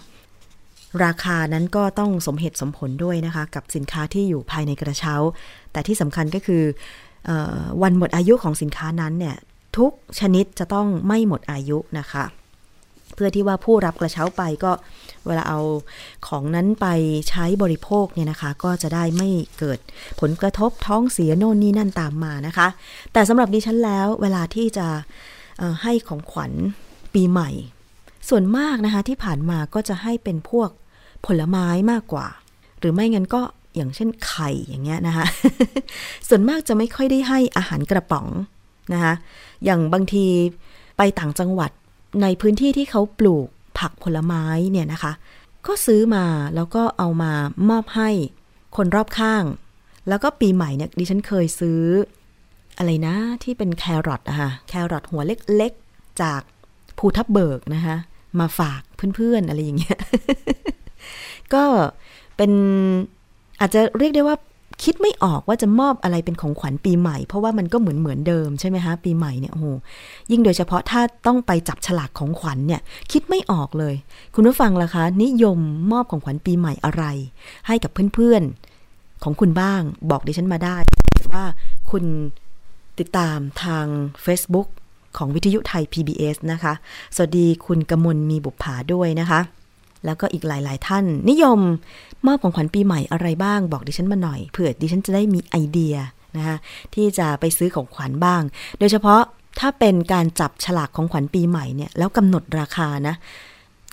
[1.05, 5.15] ราคานั้นก็ต้องสมเหตุสมผลด้วยนะคะ กับสินค้าที่อยู่ภายในกระเช้า
[5.73, 7.12] แต่ที่สำคัญก็คือเออ
[7.83, 9.37] วันหมดอายุของสินค้านั้นเนี่ย
[9.77, 12.25] ทุกชนิดจะต้องไม่หมดอายุนะคะ
[13.15, 14.73] เพื่อที่ว่าผู้รับกระเช้าไปก็
[15.27, 15.61] เวลาเอา
[16.27, 16.87] ของนั้นไป
[17.29, 19.79] ใช้บริโภคเนี่ยนะคะ ก็จะได้ไม่เกิด
[20.21, 22.69] ผลกระทบท้องเสียโน่นนี่นั่นตามมานะคะ
[23.13, 24.87] แต่สำหรับดิฉันแล้วเวลาที่จะ
[25.83, 26.53] ให้ของขวัญ
[27.15, 27.51] ปีใหม่
[28.29, 30.71] ส่วนมากนะคะที่ผ่านมาก็จะให้เป็นพวก
[31.27, 32.27] ผลไม้มากกว่า
[32.79, 33.43] หรือไม่งั้นก็
[33.77, 35.27] อย่างเช่นไข่อย่างเงี้ยนะคะ
[36.29, 38.27] ส่วนมากจะไม่ค่อยได้ให้อาหารกระป๋อง
[38.93, 39.15] นะคะ
[39.65, 40.27] อย่างบางที
[40.99, 41.71] ไปต่างจังหวัด
[42.23, 45.13] ในพื้นที่ที่เขาปลูกผักผลไม้เนี่ยนะคะ
[45.67, 47.33] ก็ซื้อมาแล้วก็เอามา
[47.69, 48.11] มอบให้
[48.77, 49.45] คนรอบข้าง
[50.09, 51.83] แล้วก็ปีใหม่เนี่ยดิฉันเคยซื้อ
[52.79, 56.43] อะไรนะที่เป็นแครอทอะค่ะแครอทหัวเล็กๆ จาก
[56.99, 57.97] ภูทับเบิกนะคะ
[58.41, 58.83] มาฝาก
[59.17, 59.99] เพื่อนๆ อะไรอย่างเงี้ย
[61.55, 61.65] ก็
[62.37, 62.53] เป็น
[63.63, 64.37] อาจจะเรียกได้ว่า
[64.85, 69.67] คิดไม่ออกว่าจะมอบอะไรเป็นของขวัญปีใหม่ เพราะว่ามันก็เหมือนเหมือนเดิมใช่ไหมคะปีใหม่เนี่ยโอ้โห
[70.31, 72.81] ยิ่งโดยเฉพาะถ้าต้องไปจับฉลากของขวัญเนี่ย
[73.13, 73.95] คิดไม่ออกเลย
[74.35, 75.59] คุณผู้ฟังล่ะคะ นิยม
[75.93, 77.05] มอบของขวัญปีใหม่อะไร
[77.67, 80.77] ให้กับเพื่อนๆของคุณบ้าง บอกดิฉันมาได้
[81.33, 81.45] ว่า
[81.91, 82.05] คุณ
[82.99, 83.87] ติดตามทาง
[84.25, 84.69] Facebook
[85.17, 86.73] ของวิทยุไทย PBS นะคะ
[87.17, 89.41] สวัสดีคุณกมลมีบุปผาด้วยนะคะ
[90.05, 91.61] แล้วก็อีกหลาย ๆ ท่าน นิยม
[92.27, 95.97] มอบของขวัญปีใหม่อะไรบ้างบอกดิฉันมาหน่อยเผื่อดิฉันจะได้มีไอเดีย
[96.37, 96.57] นะคะ
[96.95, 98.43] ที่จะไปซื้อของขวัญบ้าง
[98.79, 99.21] โดยเฉพาะ
[99.61, 103.15] ถ้าเป็นการจับฉลากของขวัญปีใหม่เนี่ยแล้วกำหนดราคานะ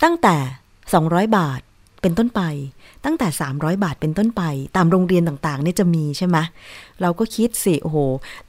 [0.04, 0.36] ตั้งแต่
[0.86, 1.60] 200 บาท
[2.02, 2.42] เป็นต้นไป
[3.04, 4.42] ตั้งแต่ 300 บาทเป็นต้นไป
[4.76, 6.36] ตามโรงเรียนต่างๆเนี่ยจะมีใช่ไหม
[7.00, 7.98] เราก็คิดสิโอ้โห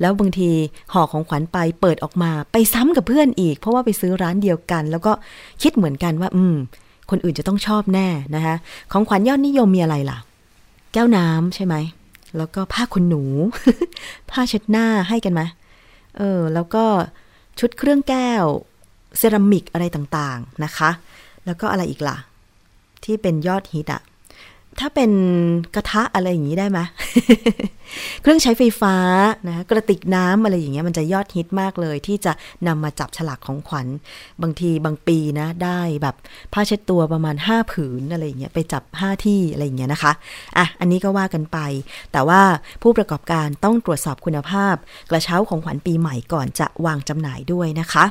[0.02, 0.50] แล้วบางที
[0.94, 5.12] ห่อของขวัญไปเปิดออกมา ไปซ้ำกับเพื่อนอีก เพราะว่าไปซื้อร้านเดียวกัน แล้วก็
[5.62, 6.56] คิดเหมือนกันว่า อืม
[7.10, 8.56] คนอื่นจะต้องชอบแน่นะคะ
[8.92, 10.18] ของขวัญยอดนิยมมีอะไรล่ะ
[10.94, 11.76] แก้วน้ำใช่ไหม
[12.38, 13.24] แล้วก็ผ้าขนหนู
[14.32, 15.42] ผ้าเช็ดหน้าให้กันไหม
[16.18, 16.86] เออ แล้วก็
[17.60, 18.44] ชุดเครื่องแก้ว
[19.18, 20.90] เซรามิกอะไรต่างๆนะคะ
[21.46, 22.18] แล้วก็อะไรอีกล่ะ
[23.04, 24.02] ที่เป็นยอดฮิตอะ
[24.80, 25.12] ถ้าเป็น
[25.76, 26.80] กระทะอะไรอย่างนี้ได้ไหม
[28.22, 28.96] เครื่องใช้ไฟฟ้า
[29.48, 32.34] นะกระติกน้ำอะไรอย่างเงี้ยมันจะยอดฮิตมากเลย ที่จะ
[32.68, 33.88] นำมาจับฉลากของขวัญ
[34.42, 36.16] บางทีบางปีนะ ได้แบบ
[36.54, 40.12] ผ้าเช็ดตัวประมาณ 5 ผืนอะไรอย่างเงี้ยไปจับ 5 ที่อะไรอย่างเงี้ยนะคะ
[40.58, 41.58] อะอันนี้ก็ว่ากันไป
[42.12, 42.42] แต่ว่า
[42.82, 44.76] ผู้ประกอบการต้องตรวจสอบคุณภาพ
[45.10, 48.06] กระเช้าของขวัญปีใหม่ก่อนจะวางจำหน่ายด้วยนะคะ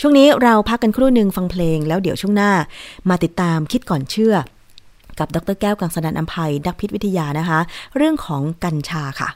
[0.00, 2.52] ช่วงนี้เราพักกันครู่หนึ่งฟังเพลงแล้วเดี๋ยวช่วงหน้า
[3.08, 4.34] มาติดตามคิดก่อนเชื่อ
[5.18, 7.60] กับดรแก้วกังสนันอัมภัยนักพิษวิทยานะคะ
[7.96, 9.28] เรื่องของกัญชาค่ะ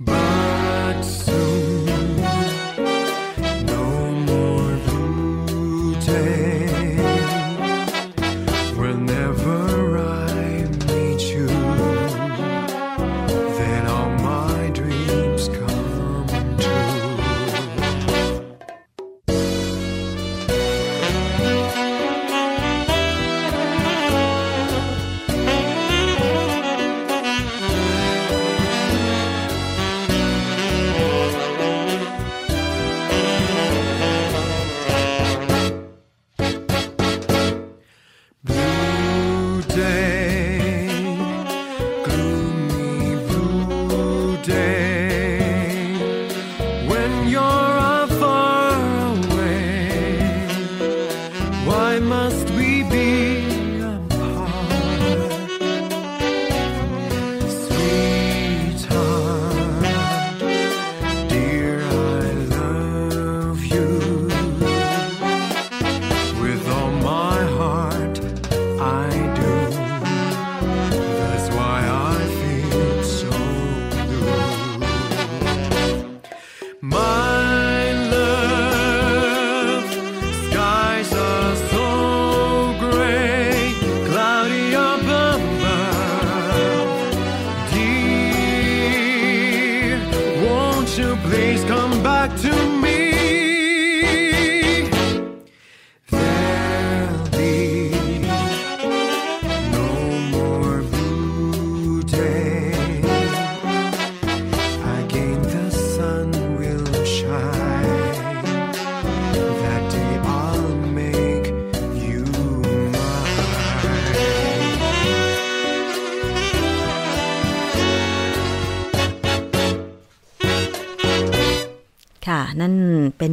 [0.00, 0.43] Bye.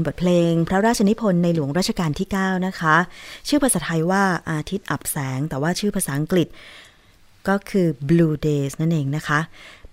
[0.05, 2.95] บทเพลง พระราชนิพนธ์ในหลวงรัชกาลที่ 9 นะคะ
[3.47, 6.47] ชื่อภาษาไทยว่าอาทิตย์อับแสง แต่ว่าชื่อภาษาอังกฤษ
[7.47, 9.39] ก็คือ Blue Days นั่นเองนะคะ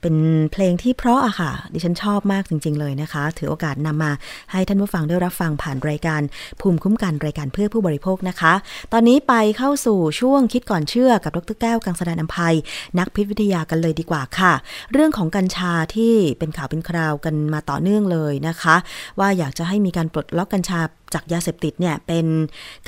[0.00, 0.16] เป็น
[0.52, 4.12] เพลงที่เพราะอะค่ะ ดิฉันชอบมากจริง ๆ เลยนะคะ ถือโอกาสนำมา
[4.52, 6.22] ให้ท่านผู้ฟังได้รับฟังผ่านรายการ
[6.60, 8.52] ภูมิคุ้มกันรายการเพื่อผู้บริโภคนะคะ
[8.92, 12.54] ตอนนี้ไปเข้าสู่ช่วงคิดก่อนเชื่อกับดรแก้วกังสดานนภัย
[12.98, 14.52] นักพิษวิทยากันเลยดีกว่าค่ะ
[14.92, 18.76] เรื่องของกัญชาที่เป็นข่าวเป็นคราวกันมาต่อเนื่องเลยนะคะ
[19.18, 20.80] ว่าอยากจะให้มีการปลดล็อกกัญชา
[21.14, 22.26] จากยาเสพติดเนี่ยเป็น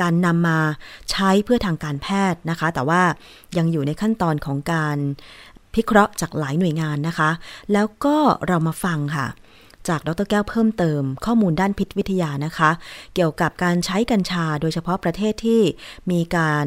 [0.01, 0.59] การนำมา
[1.11, 3.03] ใช้เพื่อทางการแพทย์นะคะ แต่ว่า
[3.59, 4.99] ยังอยู่ในขั้นตอนของการ
[5.74, 7.30] พิเคราะห์จากหลายหน่วยงานนะคะ
[7.72, 9.26] แล้วก็เรามาฟังค่ะ
[9.88, 12.70] จากดรแก้วเพิ่มเติมข้อมูลด้านพิษวิทยานะคะ
[13.14, 15.61] เกี่ยวกับการใช้กัญชาโดยเฉพาะประเทศที่
[16.11, 16.66] มีการ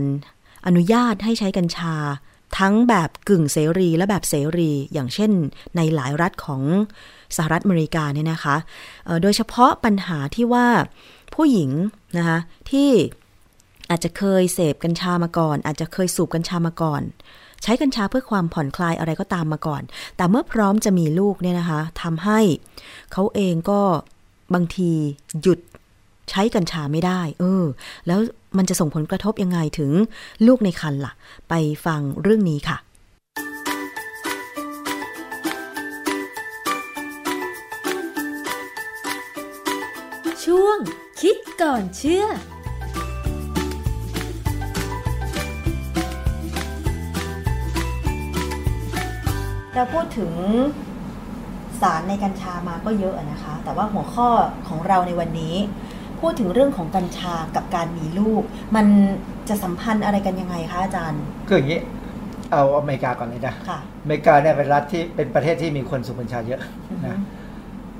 [0.66, 1.96] อนุญาตให้ใช้กัญชา
[2.60, 5.32] ทั้งแบบกึ่งเสรีและแบบเสรี อย่างเช่น
[5.76, 6.62] ในหลายรัฐของ
[7.36, 8.56] สหรัฐอเมริกาเนี่ยนะคะ
[9.22, 10.68] โดยเฉพาะปัญหาที่ว่า
[11.36, 11.72] ผู้หญิง
[12.18, 12.40] นะคะ
[12.72, 12.90] ที่
[13.94, 17.02] อาจจะเคยเสพกัญชามาก่อน อาจจะเคยสูบกัญชามาก่อน
[17.64, 19.82] ใช้กัญชาเพื่อความผ่อนคลายอะไรก็ตามมาก่อน
[20.18, 22.40] แต่เมื่อพร้อมจะมีลูกเนี่ยนะคะทำให้
[23.12, 23.82] เขาเองก็
[24.54, 24.92] บางที
[25.42, 25.60] หยุด
[26.30, 27.66] ใช้กัญชาไม่ได้ เออ
[28.08, 28.20] แล้ว
[28.58, 29.92] มันจะส่งผลกระทบยังไงถึง
[30.48, 31.14] ลูกในครรภ์ล่ะ
[31.50, 31.54] ไป
[31.86, 32.78] ฟังเรื่องนี้ค่ะ
[40.44, 40.78] ช่วง
[41.22, 42.26] คิดก่อนเชื่อ
[49.76, 50.32] เราพูดถึง
[51.82, 54.28] สารในกัญชามาก็เยอะนะคะ แต่ว่าหัวข้อ
[54.68, 55.56] ของเราในวันนี้
[56.22, 58.44] พูดถึงเรื่องของกัญชากับการมีลูก
[58.76, 58.86] มัน
[59.50, 61.80] จะสัมพันธ์อะไรกันยังไงคะอาจารย์ คืออย่างนี้
[62.52, 67.18] เอาอเมริกาก่อนเลยนะค่ะอเมริกาเนี่ยเป็นรัฐที่เป็นประเทศที่มีคนสูบกัญชาเยอะอือฮึนะ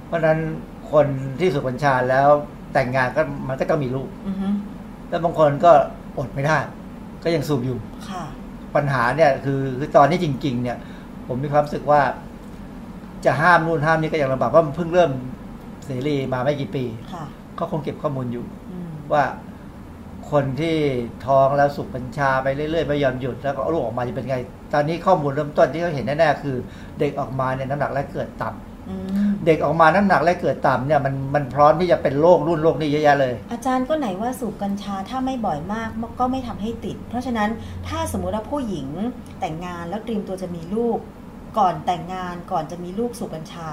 [0.08, 0.40] เพราะฉะนั้น
[0.92, 1.08] คน
[1.40, 2.28] ที่สูบกัญชาแล้ว
[2.74, 4.48] แต่งงานก็มันก็ต้องมีลูกอือฮึ
[5.10, 5.72] แล้วบางคนก็
[6.18, 6.58] อดไม่ได้
[7.24, 7.78] ก็ยังสูบอยู่
[8.10, 8.24] ค่ะ
[8.76, 10.78] ปัญหาเนี่ยคือคือตอนนี้จริง ๆ เนี่ย
[11.28, 12.02] ผมมีความรู้สึกว่า
[13.26, 15.12] จะห้ามนู่นห้ามนี่ก็ยังลำบากเพราะมันเพิ่งเริ่ม
[15.86, 17.24] เสรีมาไม่กี่ปีค่ะ
[17.56, 19.24] เขาคงเก็บข้อมูลอยู่อืมว่า
[20.32, 20.78] คนที่
[21.26, 24.38] ท้องแล้วสูบกัญชาไปเรื่อยๆไม่ยอมหยุดแล้วก็เอาลูกออกมาจะเป็นไง
[24.74, 26.56] ตอนนี้ข้อมูลเริ่มต้นที่เขาเห็นแน่ๆคือ
[27.00, 28.73] เด็กออกมาเนี่ยน้ำหนักแรกเกิดต่ำอืม
[29.46, 37.50] เด็กออกมาน้ำหนักแรกเกิดต่ำเนี่ยมันมันพร้อมที่จะเป็นโรครุ่นโรคนี้เยอะแยะเลย อาจารย์ก็ไหนว่าสูบกัญชาถ้าไม่บ่อยมากก็ไม่ทำให้ติด เพราะฉะนั้น
[37.88, 38.88] ถ้าสมมุติว่าผู้หญิง
[39.40, 40.98] แต่งงานแล้วเตรียมตัวจะมีลูก
[41.58, 43.70] ก่อนแต่งงานก่อนจะมีลูกสูบกัญชา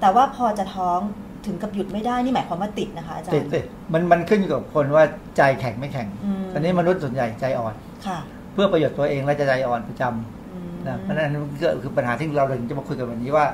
[0.00, 0.98] แต่ว่าพอจะท้อง
[1.46, 3.60] ถึงกับหยุดไม่ได้นี่หมายความว่าติดนะคะอาจารติดย์สิ
[3.92, 5.04] มันมันขึ้นอยู่กับคนว่า
[5.36, 7.74] ใจแข็งไม่แข็งอืมตอนนี้มนุษย์ส่วนใหญ่ใจอ่อน
[8.06, 8.18] ค่ะ
[8.52, 13.46] เพื่อประโยชน์ตัวเองและจะใจอ่อนประจำอืมนะเพราะฉะนั้นก็คือปัญหาที่เราเลยจะมาคุยกันวันนี้ว่า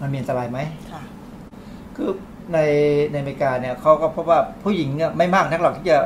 [0.00, 0.58] มันมีอันตรายไหม
[0.92, 1.02] ค่ะ
[1.96, 2.10] คือ
[2.52, 2.58] ใน
[3.12, 5.98] ในอเมริกาเนี่ยเขาก็พบว่าผู้หญิงเนี่ยไม่มากนักหรอกที่จะ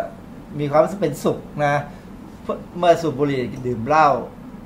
[0.60, 1.74] มีความรู้สึกเป็นสุขนะ
[2.44, 4.08] เมื่อเมื่อสูบบุหรี่ดื่มเหล้า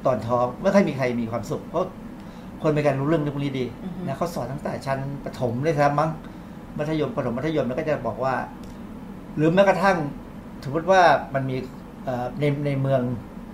[0.06, 1.88] ตอนท้องไม่ค่อยมีใครมีความสุข เพราะ
[2.62, 6.10] คนอเมริกันรู้เรื่องพวกนี้ดีอือฮึนะเขาสอนตั้งแต่ชั้นประถมเลยครับมั้ง
[6.78, 8.34] มัธยมประถมมัธยมแล้วก็จะบอกว่า
[9.37, 9.96] หรือแม้กระทั่ง
[10.64, 11.02] สมมติว่า
[11.34, 11.56] มันมี
[12.04, 13.00] เอ่อในในเมือง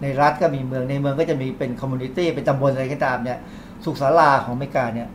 [0.02, 3.38] ในรัฐก็มีเมืองในเมืองก็จะมีเป็น community เป็นตำบลอะไรก็ตามเนี่ย
[3.84, 5.08] สุขศาลาของอเมริกาเนี่ย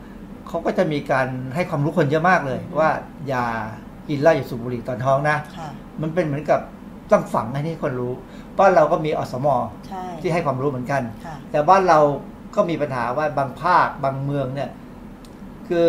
[0.48, 2.90] เขาก็จะมีการให้ความรู้คนเยอะมากเลย ว่า
[3.28, 3.44] อย่า
[4.08, 5.68] กินเหล้าอย่าสูบบุหรี่ตอนท้องนะ ค่ะ
[6.02, 6.60] มันเป็นเหมือนกับ
[7.10, 8.12] ต้องฝังให้ที่คนรู้
[8.58, 9.46] บ้านเราก็มีอสม
[9.88, 11.98] ใช่ที่ให้ความรู้เหมือนกัน ค่ะ แต่บ้านเรา
[12.56, 14.70] ก็มีปัญหาว่าบางภาคบางเมืองเนี่ย
[15.68, 15.84] คือ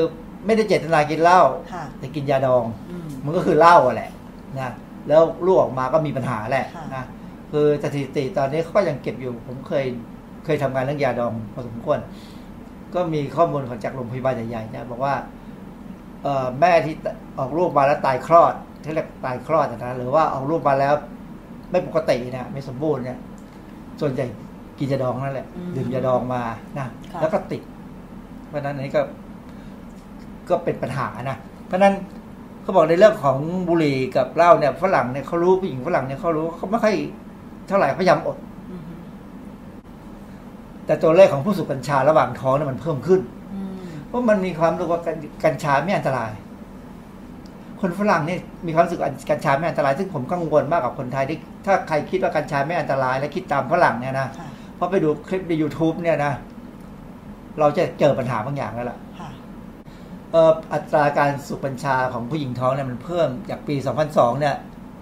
[0.46, 1.42] ไม่ได้เจตนากินเหล้า
[1.74, 4.12] ค่ะ แต่กินยาดอง อืม มันก็คือเหล้าอะแหละ
[4.60, 4.74] นะ
[5.08, 7.04] แล้วลูกออกมาก็มีปัญหาแหละค่ะ นะ
[7.52, 9.86] คือสถิติตอนนี้เขาก็ยังเก็บอยู่ ผมเคย
[10.46, 12.00] เคยทำงานเรื่องยาดองพอสมควร
[12.96, 15.16] ก็มีข้อมูลของจากโรงพยาบาลใหญ่ๆเนี่ยบอกว่า
[16.24, 16.96] เอ่อแม่ที่
[17.40, 20.94] ออกลูกมาแล้วตายคลอดที่เรียกตายคลอดนะหรือว่าออกลูกมาแล้ว
[21.72, 23.18] ไม่ปกติเนี่ยไม่สมบูรณ์เนี่ย
[24.02, 24.26] ส่วนใหญ่
[24.80, 26.44] กินยาดองนั่นแหละอืมดื่มยาดองมา
[26.78, 27.62] นะค่ะแล้วก็ติด
[28.48, 29.02] เพราะฉะนั้นอันนี้ก็
[30.50, 31.94] ก็เป็นปัญหานะเพราะฉะนั้น
[32.62, 33.38] เขาบอกในเรื่องของ
[33.70, 36.96] บุหรี่กับเหล้าเนี่ยฝรั่งเนี่ยเขารู้ผู้หญิงฝรั่งเนี่ยเขารู้เขาไม่ค่อย
[37.68, 38.47] เท่าไหร่พยายามอดอืม
[40.88, 43.22] แต่ตัวเลขของผู้สูบกัญชาระหว่างท้องเนี่ยมันเพิ่มขึ้น
[43.54, 43.74] อืม
[44.08, 46.32] เพราะมันมีความรู้ว่ากัญกัญชาไม่อันตราย
[47.82, 56.34] คนฝรั่งเนี่ยมีความรู้สึกว่ากัญชาไม่อันตราย ซึ่งผมกังวลมากกับคนไทยที่ถ้าใครคิดว่ากัญชาไม่อันตราย และคิดตามฝรั่งเนี่ยนะค่ะเพราะไปดูคลิปใน YouTube เนี่ยนะ
[57.60, 59.30] เราจะเจอปัญหาบางอย่างแล้วล่ะค่ะ
[60.32, 63.76] เอ่ออัตราการสูบกัญชาของผู้หญิงท้องเนี่ยมันเพิ่มจากปี
[64.08, 64.56] 2002 เนี่ย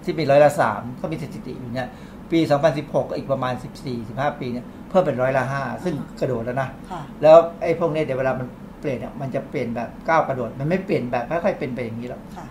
[0.04, 1.88] ที่มีร้อยละสามก็มีสถิติอยู่เนี่ย
[2.30, 2.38] ปี
[2.72, 3.54] 2016 ก็อีกประมาณ
[3.96, 8.46] 14-15 ปีเนี่ยเพิ่มเป็นร้อยละห้าซึ่งกระโดดแล้วนะค่ะแล้วไอ้พวกนี้เดี๋ยวเวลามัน
[8.80, 12.46] แปปลี่ยนเนี่ยมันจะเปลี่ยนแบบก้าวกระโดด มันไม่เปลี่ยนแบบค่อยๆเป็นไปอย่างนี้หรอกค่ะ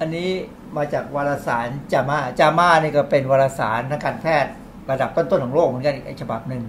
[0.00, 0.28] อันนี้
[0.76, 4.52] มาจากวารสารจามาจามานี่ก็เป็นวารสารทางการแพทย์
[4.90, 6.62] ระดับต้นๆของโลกเหมือนกันอีกฉบับหนึ่ง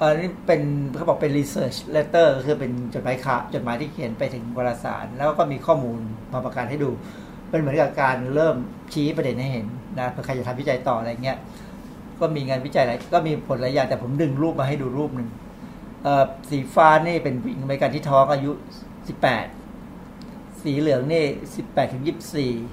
[0.00, 0.60] อันนี้เป็น
[0.96, 6.00] เขาบอกเป็น research letter ก็คือเป็นจดหมายข่าวจดหมายที่เขียนไปถึงวารสาร แล้วก็มีข้อมูล
[6.32, 6.90] มาประกาศให้ดู
[7.50, 8.56] เป็นเหมือนกับการเริ่ม
[8.92, 9.66] ชี้ประเด็นให้เห็น
[9.98, 11.38] นะเผื่อใครจะทำวิจัยต่ออะไรเงี้ย
[12.20, 15.28] ก็มีงานวิจัยหลายก็มีผลหลายอย่างแต่ผมดึงรูปมาให้ดูรูปหนึ่ง
[16.50, 18.50] สีฟ้านี่เป็นผู้หญิงอเมริกันที่ท้องอายุ
[19.76, 21.24] 18 สีเหลืองนี่
[21.58, 22.02] 18ถึง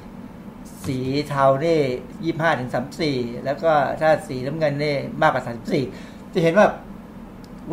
[0.04, 2.70] 24 สีเทานี่ 25ถึง
[3.08, 5.44] 34 แล้วก็ถ้าสีน้ำเงินนี่มากกว่า
[5.88, 6.68] 34 จะเห็นว่า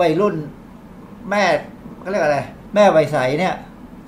[0.00, 0.34] วัยรุ่น
[1.30, 1.44] แม่
[2.00, 2.38] เขาเรียกอะไร
[2.74, 3.54] แม่วัยใสเนี่ย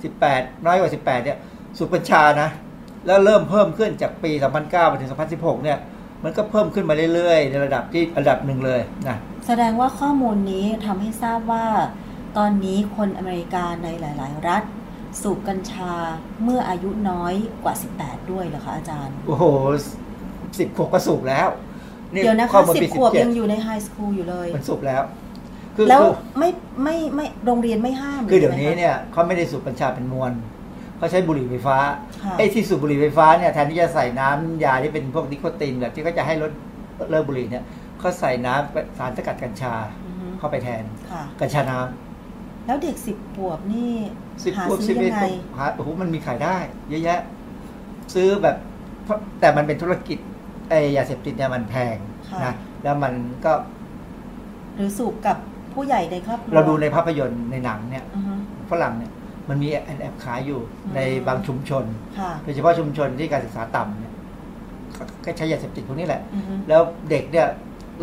[0.05, 1.37] 18 น้อยกว่า 18 เนี่ย
[1.77, 2.49] สุปัญชานะ
[3.05, 4.31] แล้วเริ่มเพิ่มขึ้นจากปี
[4.63, 5.77] 2009มาถึง 2016 เนี่ย
[6.23, 11.65] มันก็เพิ่มขึ้นมาเรื่อยๆ ในระดับที่ระดับหนึ่งเลยนะแสดงว่าข้อมูลนี้ทำให้ทราบว่า
[12.37, 14.63] ตอนนี้คนอเมริกาในหลาย ๆ รัฐ
[15.21, 15.93] สูบกัญชา
[16.43, 17.33] เมื่ออายุน้อย
[17.63, 19.45] กว่า 18 ด้วยเหรอคะอาจารย์ โอ้โห
[20.59, 21.47] สิบขวบก็สูบแล้ว
[22.11, 25.03] เดี๋ยวนะข้อคะมูลสิบปีขวบ17ยังอยู่ในไฮสคูลอยู่เลย มันสูบแล้ว
[25.75, 26.49] คือแล้วคือไม่
[26.83, 30.31] ไม่ไม่โรงเรียนไม่ห้ามคือเดี๋ยวนี้หรืไงคะเนี่ยเขาไม่ได้สูบกัญชาเป็นมวล
[31.03, 31.77] เขาใช้บุหรี่ไฟฟ้า
[32.23, 36.51] ค่ะไอ้ที่สูบบุหรี่ไฟฟ้าเนี่ยแทนที่จะใส่น้ำยาที่เป็นพวกนิโคตินแบบที่เขาจะให้ลด
[37.09, 37.63] เลิกบุหรี่เนี่ย
[37.99, 39.73] เขาใส่น้ำสารสกัดกัญชา
[40.05, 43.93] อือฮึเข้าไปแทนค่ะกัญชาน้ำแล้วเด็กสิบขวบนี่
[44.45, 45.25] สิบหาขวบซื้สิบอเอ็ยัดงไง
[45.57, 46.57] หาโอ้โหมันมีขายได้
[46.89, 47.19] เยอะแยะ
[48.13, 48.55] ซื้อแบบ
[49.03, 50.17] เพราะแต่มันเป็นธุรกิจ
[50.69, 51.97] ไอ้ยาเสพติดเนี่ยมันแพง
[52.29, 53.13] ค่ะนะแล้วมัน
[53.45, 53.53] ก็
[54.75, 55.37] หรือสูบกับ
[55.73, 58.33] ผู้ใหญ่ในครอบครัวเราดูในภาพยนตร์ในหนังเนี่ยอือฮึ
[58.71, 59.11] ฝรั่งเนี่ย
[59.49, 61.85] มันมีแอบแอบขายอยู่อืมในบางชุมชน
[62.19, 64.13] ค่ะโดยเฉพาะชุมชนที่การศึกษาต่ำเนี่ย
[64.97, 67.47] ก็ก็ใช้ยาเสพติดพวกนี้แหละอือฮึแล้วเด็กเนี่ย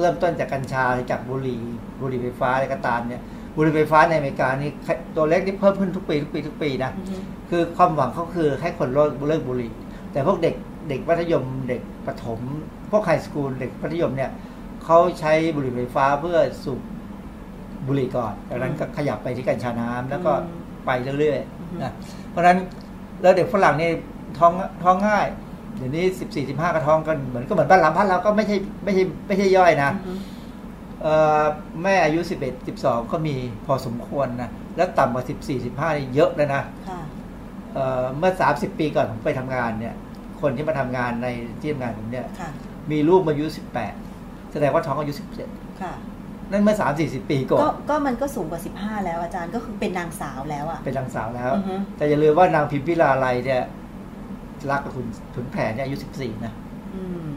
[0.01, 1.61] เริ่มต้นจากกัญชาจากบุหรี่
[2.01, 3.23] บุหรี่ไฟฟ้าอะไรก็ตามเนี่ย
[3.57, 4.71] บุหรี่ไฟฟ้าในอเมริกานี่
[5.17, 7.17] ตัวเล็กนี่เพิ่มขึ้นทุกปีทุกปีทุกปีนะอือฮึ
[7.51, 9.73] คือความหวังเขาคือให้คนเลิกเลิกบุหรี่
[10.13, 10.55] แต่พวกเด็ก
[10.89, 12.41] เด็กมัธยมเด็กประถม
[12.91, 14.31] พวกไฮสคูลเด็กมัธยมเนี่ย
[14.85, 16.81] เขาใช้บุหรี่ไฟฟ้าเพื่อสูบ
[17.87, 21.93] บุหรี่ก่อนจากนั้นก็ขยับไปที่กัญชาน้ำแล้วก็อืม ไปเรื่อยอือฮึๆนะ
[22.31, 22.59] เพราะฉะนั้น
[23.23, 23.91] แล้วเด็กฝรั่งนี่
[24.39, 24.53] ท้อง
[24.83, 25.27] ท้องง่าย
[25.77, 30.13] เดี๋ยวนี้สิบสี่สิบห้าก็ท้องกันเหมือนก็เหมือนบ้านเราบ้านเราก็ไม่ใช่ไม่ใช่ไม่ใช่ย่อยนะอือฮึ
[31.03, 31.43] เอ่อ
[31.83, 33.35] แม่อายุสิบเอ็ดสิบสองก็มี
[33.67, 37.01] พอสมควรนะ แล้วต่ำกว่าสิบสี่สิบห้านี่เยอะเลยนะค่ะ
[37.75, 39.95] เอ่อเมื่อสามสิบปีก่อนผมไปทำงานเนี่ย
[40.41, 41.27] คนที่มาทำงานใน
[41.61, 42.51] ที่ทำงานผมเนี่ยค่ะ
[42.91, 43.95] มีลูกมาอายุสิบแปด
[44.53, 45.49] แสดงว่าท้องอายุสิบเจ็ด
[45.83, 45.93] ค่ะ
[46.53, 53.63] นั่นเมื่อสามสี่สิบปีก่อก็นก็มันก็สูงกว่า15แล้วอาจารย์ก็คือเป็นนางสาวแล้วอะเป็นนางสาวแล้วอือฮึแต่อย่าลืมว่านางพิมพิลาไลยเนี่ย
[54.71, 56.53] รักกับคุณขุนแผนเนี่ยอายุสิบสี่นะ
[56.95, 57.29] อืม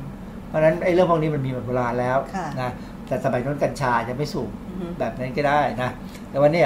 [0.48, 2.72] เพราะฉะนั้นไอ้เรื่องพวกนี้มันมีมาโบราณแล้วค่ะนะ
[3.08, 5.90] แต่สมัยนั้นกัญชาจะไม่สูบอือฮึแบบนั้นก็ได้นะ
[6.30, 6.62] แต่วันนี้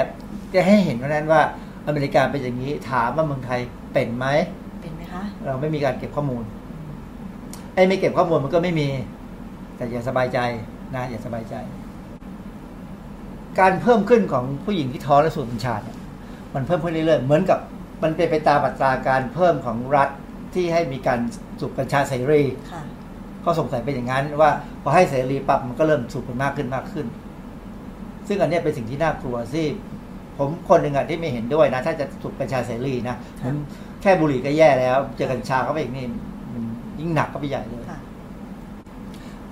[0.54, 1.40] จะให้เห็นว่านั้นว่า
[1.86, 3.60] อเมริกาเป็นอย่างนี้ถามว่าเมืองไทย
[3.92, 4.26] เป็นไหม
[4.82, 6.44] เป็นไหมคะเราไม่มีการเก็บข้อมูล
[7.74, 8.88] ไอ้ไม่เก็บข้อมูลมันก็ไม่มี
[9.76, 10.38] แต่อย่าสบายใจ
[10.96, 11.54] นะอย่าสบายใจ
[13.60, 15.96] การเพิ่มขึ้นของผู้หญิงที่ท้องและสูบกัญชาเนี่ย
[16.54, 17.58] มันเพิ่มขึ้นเรื่อยๆเหมือนกับ
[18.02, 20.08] มันเป็นไปตามอัตราการเพิ่มของรัฐ
[20.54, 21.20] ที่ให้มีการ
[21.60, 22.42] สูบกัญชาเสรี
[22.72, 22.82] ค่ะ
[23.42, 24.50] เขาสงสัยเป็นอย่างนั้นว่า
[24.82, 27.06] พอให้เสรีปั๊บมันก็เริ่มสูบกันมากขึ้นมากขึ้น
[28.28, 29.66] ซึ่งอันเนี้ยเป็นสิ่งที่น่ากลัวที่
[30.38, 33.54] ผมคนหนึ่งอะที่ไม่เห็นด้วยนะ ถ้าจะสูบกัญชาเสรีนะผม
[34.02, 36.06] แค่บุหรี่ก็แย่แล้ว เจอกัญชาเข้าไปอีกนี่
[36.52, 36.62] มัน
[37.00, 38.00] ยิ่งหนักก็ไปใหญ่เลยค่ะ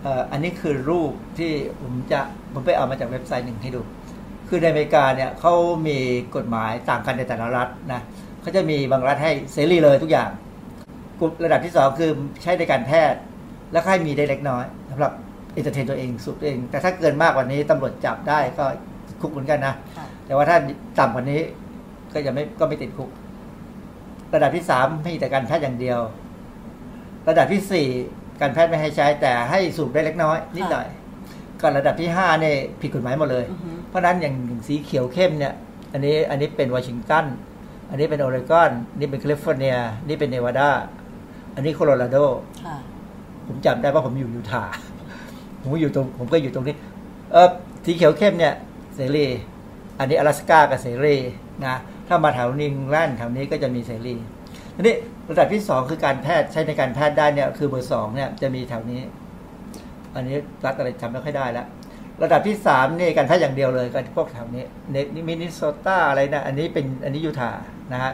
[0.02, 1.50] เอ่ออันนี้คือรูปที่
[1.80, 2.20] ผมจะ
[2.52, 3.80] ผมไปเอามาจากเว็บไซต์หนึ่งให้ดู
[4.49, 5.55] คือในอเมริกาเนี่ยเขา
[5.86, 5.99] มี
[6.36, 8.01] กฎหมายต่างกันในแต่ละรัฐนะ
[8.42, 10.30] เขาจะมีบางรัฐให้เสรีเลยทุกอย่าง
[11.20, 12.11] กลุ่มระดับที่สองคือ
[12.42, 13.20] ใช้ในการแพทย์
[13.72, 15.12] แล้วก็ให้มีได้เล็กน้อยสำหรับ
[15.55, 18.64] entertain ตัวเองสุขตัวเอง แต่ถ้าเกินมากกว่านี้ตำรวจจับได้ก็
[19.20, 20.57] คุกเหมือนกันนะค่ะแต่ว่าถ้า
[20.99, 21.40] ต่ำกว่านี้
[22.12, 23.11] ก็จะไม่ก็ไม่ติดคุก
[24.34, 26.01] ระดับที่สามมีแต่การแพทย์อย่างเดียว
[27.28, 27.88] ระดับที่สี่
[28.40, 30.86] การแพทย์ไม่ให้ใช้แต่ให้สูบได้เล็กน้อยนิดหน่อย
[31.62, 35.53] ก่อนระดับที่ห้าเนี่ยผิดกฎหมายหมดเลยอือฮึเพ ราะฉะนั้นอย่างอย่างสีเขียวเข้มเนี่ย
[35.93, 37.26] อันนี้อันนี้เป็นวอชิงตัน
[37.89, 39.76] อันนี้เป็นโอเรกอน นี่เป็นแคลิฟอร์เนีย
[40.07, 40.69] นี่เป็นเนวาดา
[41.55, 42.17] อันนี้โคโลราโด
[42.63, 42.76] ค่ะ
[43.47, 44.74] ผมจำได้ว่าผมอยู่ยูทาห์
[45.61, 46.76] ผมก็อยู่ตรง ผมก็อยู่ตรงนี้
[47.32, 47.49] เออ
[47.86, 48.53] สีเขียวเข้มเนี่ย
[48.95, 49.26] เสรี
[49.99, 51.15] อันนี้阿拉斯ก้ากับเสรี
[51.65, 51.76] นะ
[52.07, 54.15] ถ้ามาแถวนิงแลนด์แถวนี้ก็จะมีเสรี
[54.76, 54.95] ทีนี้
[55.30, 59.01] ระดับที่สองคือการแพทย์ใช้ในการแพทย์ได้เนี่ยคือเบอร์สองเนี่ยจะมีแถวนี้
[60.15, 61.67] อันนี้รัฐอะไรจำไม่ค่อยได้แล้ว
[62.22, 64.96] ระดับที่สามนี่การแพทย์อย่างเดียวเลยก็พวกแถวนี้เน
[65.28, 67.62] มินนิโซตาอะไรนะ อันนี้เป็นอันนี้ยูทาห์
[67.92, 68.12] นะฮะ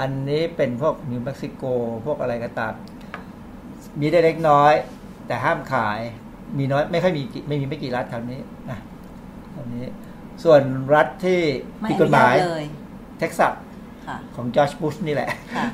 [0.00, 1.64] อันนี้เป็นพวกนิวเม็กซิโก
[2.06, 2.74] พวกอะไรก็ตาม
[4.00, 4.72] มีได้เล็กน้อย
[5.26, 6.00] แต่ห้ามขาย
[6.58, 8.40] มีน้อยไม่ค่อยมีกี่ไม่มีไม่กี่รัฐแถวนี้
[8.70, 8.78] นะ
[9.52, 9.84] แถวนี้
[10.44, 10.62] ส่วน
[10.94, 11.40] รัฐที่
[11.80, 12.64] ไม่ผิดอกนุฎหญาตมายเลย
[13.18, 13.52] เท็กซัส
[14.06, 15.64] ค่ะของจอร์จบุชนี่แหละค่ะ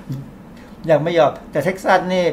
[0.91, 2.25] ยังไม่ยอมแต่เท็กซัสนี่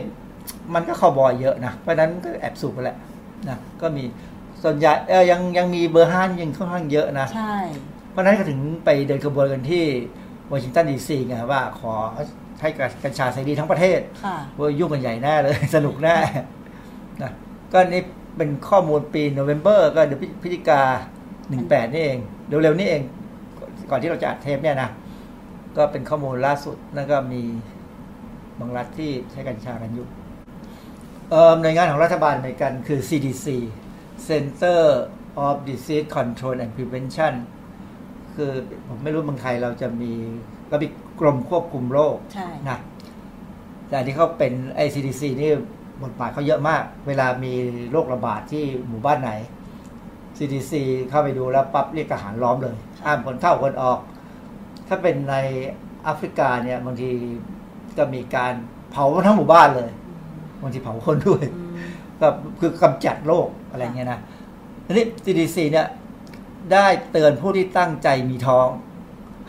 [0.73, 2.97] มันก็คาวบอยเยอะนะ เพราะฉะนั้นก็แอบสูบไปแหละ
[3.49, 4.03] นะก็มี
[4.63, 7.55] ส่วนใหญ่เออยังยังมีเบอร์ห้ายังค่อนข้างเยอะนะ ใช่
[8.11, 9.85] เพราะฉะนั้นก็ถึงไปเดินขบวนกันที่
[10.51, 11.93] วอชิงตันดีซีไงว่าขอ
[12.61, 12.69] ให้
[13.03, 16.17] กัญชาเสรีทั้งประเทศค่ะว่ายุ่งกันใหญ่แน่เลย สนุกแน่
[17.21, 17.31] นะ
[17.73, 18.01] ก็นี่
[18.37, 20.81] เป็นข้อมูลปีโนเวม ber ก็เดือนพฤศจิกา
[21.49, 23.01] หนึ่งแปดนี่เอง เร็วๆนี่เอง
[23.89, 24.89] ก่อนที่เราจะอัดเทปเนี่ยนะ
[25.77, 27.41] ก็เป็นข้อมูลล่าสุดแล้วก็มี
[28.59, 30.07] บางรัฐที่ใช้กัญชากันอยู่
[31.29, 33.45] เอ่อหน่วยงานของรัฐบาลอเมริกันคือ CDC
[34.29, 34.81] Center
[35.45, 37.33] of Disease Control and Prevention
[38.35, 38.51] คือ
[38.87, 40.13] ผมไม่รู้เมืองไทยเราจะมี
[40.69, 40.87] ก็มี
[41.19, 42.79] กรมควบคุมโรคใช่นะ
[43.89, 44.53] แต่ที่เขาเป็น
[44.85, 45.51] ICDC นี่
[46.03, 47.53] บทบาทเขาเยอะมาก เวลามี
[47.91, 49.31] โรคระบาดที่หมู่บ้านไหน
[50.37, 50.73] CDC
[51.09, 53.99] เข้าไปดูแล้วปั๊บเรียกทหารล้อมเลยห้ามคนเข้าคนออก
[54.87, 55.35] ถ้าเป็นใน
[56.03, 57.09] แอฟริกาเนี่ยบางที
[57.97, 58.53] ก็มีการ
[58.91, 59.89] เผาทั้งหมู่บ้านเลย
[60.61, 61.62] บางทีเผาคนด้วยอืม
[62.21, 62.27] ก็
[62.59, 64.19] คือกำจัดโรคอะไรเงี้ยนะ
[64.85, 65.87] ทีนี้ CDC เนี่ย
[66.73, 68.67] ได้เตือนผู้ที่ตั้งใจมีท้อง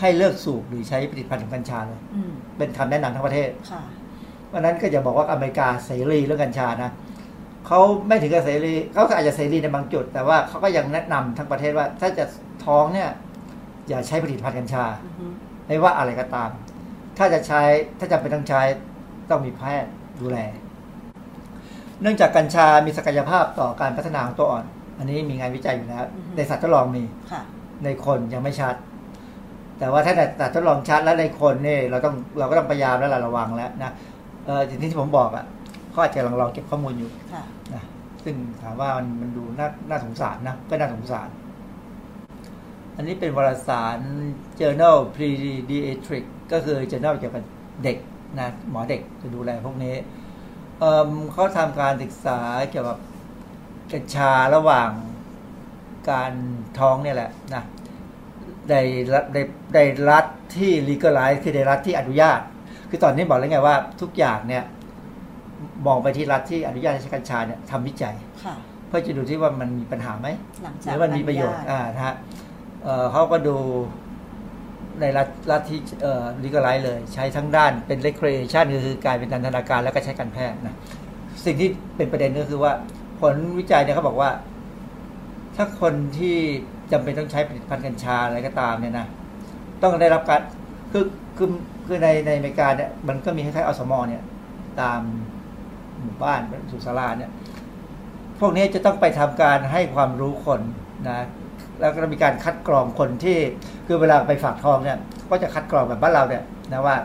[0.01, 3.83] ให้เลิกสูบหรือใช้ผลิตภัณฑ์ของกัญชาเลยอืมเป็นคำแนะนำทั้งประเทศค่ะ
[4.49, 6.93] เพราะฉะนั้นก็จะบอกว่าอเมริกาเสรีเรื่องกัญชานะ
[7.67, 12.25] เขาไม่ถึงกับเสรีเขาก็อาจจะเสรีในบางจุด แต่ว่าเขาก็ยังแนะนำทั้งประเทศว่า ถ้าจะ
[12.65, 13.11] ท้องเนี่ย
[13.89, 15.27] อย่าใช้ผลิตภัณฑ์กัญชาอือฮึ
[15.67, 16.51] ไม่ว่าอะไรก็ตาม
[17.19, 17.63] ถ้าจะใช้
[17.99, 18.63] ถ้าจำเป็นต้องใช้
[19.31, 19.91] ต้องมีแพทย์
[20.21, 20.39] ดูแล
[22.05, 24.65] เนื่องจากกัญชามีศักยภาพต่อการพัฒนาของตัวอ่อน
[24.99, 26.05] อันนี้มีงานวิจัยอยู่แล้ว
[26.37, 27.43] ในสัตว์ทดลองมีค่ะ
[27.85, 28.75] ในคนยังไม่ชัด
[29.79, 33.93] แต่ว่าถ้าในแต่ทดลองชัดแล้วในคนเนี่ยเราต้องเราก็ต้องพยายามแล้วล่ะระวังแล้วนะ
[34.47, 35.45] เอออย่างที่ที่ผมบอกอะ่ะ
[35.91, 37.45] เขาอาจจะกำลังรอเก็บข้อมูลอยู่ค่ะ
[37.75, 37.83] นะ
[38.25, 41.29] ซึ่งถามว่ามันมันดูน่าน่าสงสารนะก็น่าสงสาร
[42.97, 43.99] อันนี้เป็นวารสาร
[44.61, 47.45] Journal Pediatric ก็คือ Journal เกี่ยวกับ
[47.85, 47.97] เด็ก
[48.41, 49.95] นะหมอเด็กจะดูแลพวกนี้
[50.85, 52.39] เอิ่มเขาทำการศึกษา
[52.71, 52.99] เกี่ยวกับ
[53.93, 54.91] กัญชาระหว่าง
[56.11, 56.33] การ
[56.79, 57.65] ท้องเนี่ยแหละนะ
[58.71, 58.75] ใน
[59.13, 59.39] รัฐใน
[59.75, 59.81] ใน
[60.11, 60.25] รัฐ
[60.57, 62.41] ที่ legalize คือในรัฐที่อนุญาต
[62.91, 64.65] คือตอนนี้บอกแล้วไงว่าทุกอย่างเนี่ย
[65.87, 68.15] มองไปที่รัฐที่อนุญาตให้ใช้กัญชาเนี่ยทำวิจัย
[68.45, 68.55] ค่ะ
[68.89, 70.29] เพื่อจะดูที่ว่ามันมีปัญหาไหม
[70.63, 72.15] หลังหจากรือมันมีประโยชน์อญาตอ่านะฮะ
[72.85, 73.57] เอ่อเขาก็ดู
[75.01, 80.77] ในรัฐรัฐที่เอ่อ legalize เลย ใช้ทั้งด้านเป็น recreation ก็คือการเป็นนันทนาการแล้วก็ใช้การแพทย์นะ
[81.45, 82.73] สิ่งที่เป็นประเด็นก็คือว่า
[83.21, 84.31] ผลวิจัยเนี่ยเขาบอกว่า
[85.57, 86.37] ถ้าคนที่
[86.93, 89.07] จำเป็นต้องใช้ผลิตภัณฑ์กัญชาอะไรก็ตามเนี่ยนะ
[89.83, 90.41] ต้องได้รับการ
[90.93, 91.05] คือ
[91.37, 91.49] คือ
[91.87, 94.23] คือในในอเมริกาเนี่ยมันก็มีคล้ายๆอสมเนี่ย
[94.81, 95.01] ตาม
[96.01, 97.31] หมู่บ้านสุสาราเนี่ย
[98.41, 100.61] พวกนี้จะต้องไปทำการให้ความรู้คน
[101.09, 101.19] นะ
[101.81, 103.39] แล้วก็มีการคัดกรองคนที่
[103.87, 104.99] คือเวลาไปฝากทองเนี่ย
[105.31, 106.97] ก็จะคัดกรองแบบบ้านเราเนี่ยนะว่า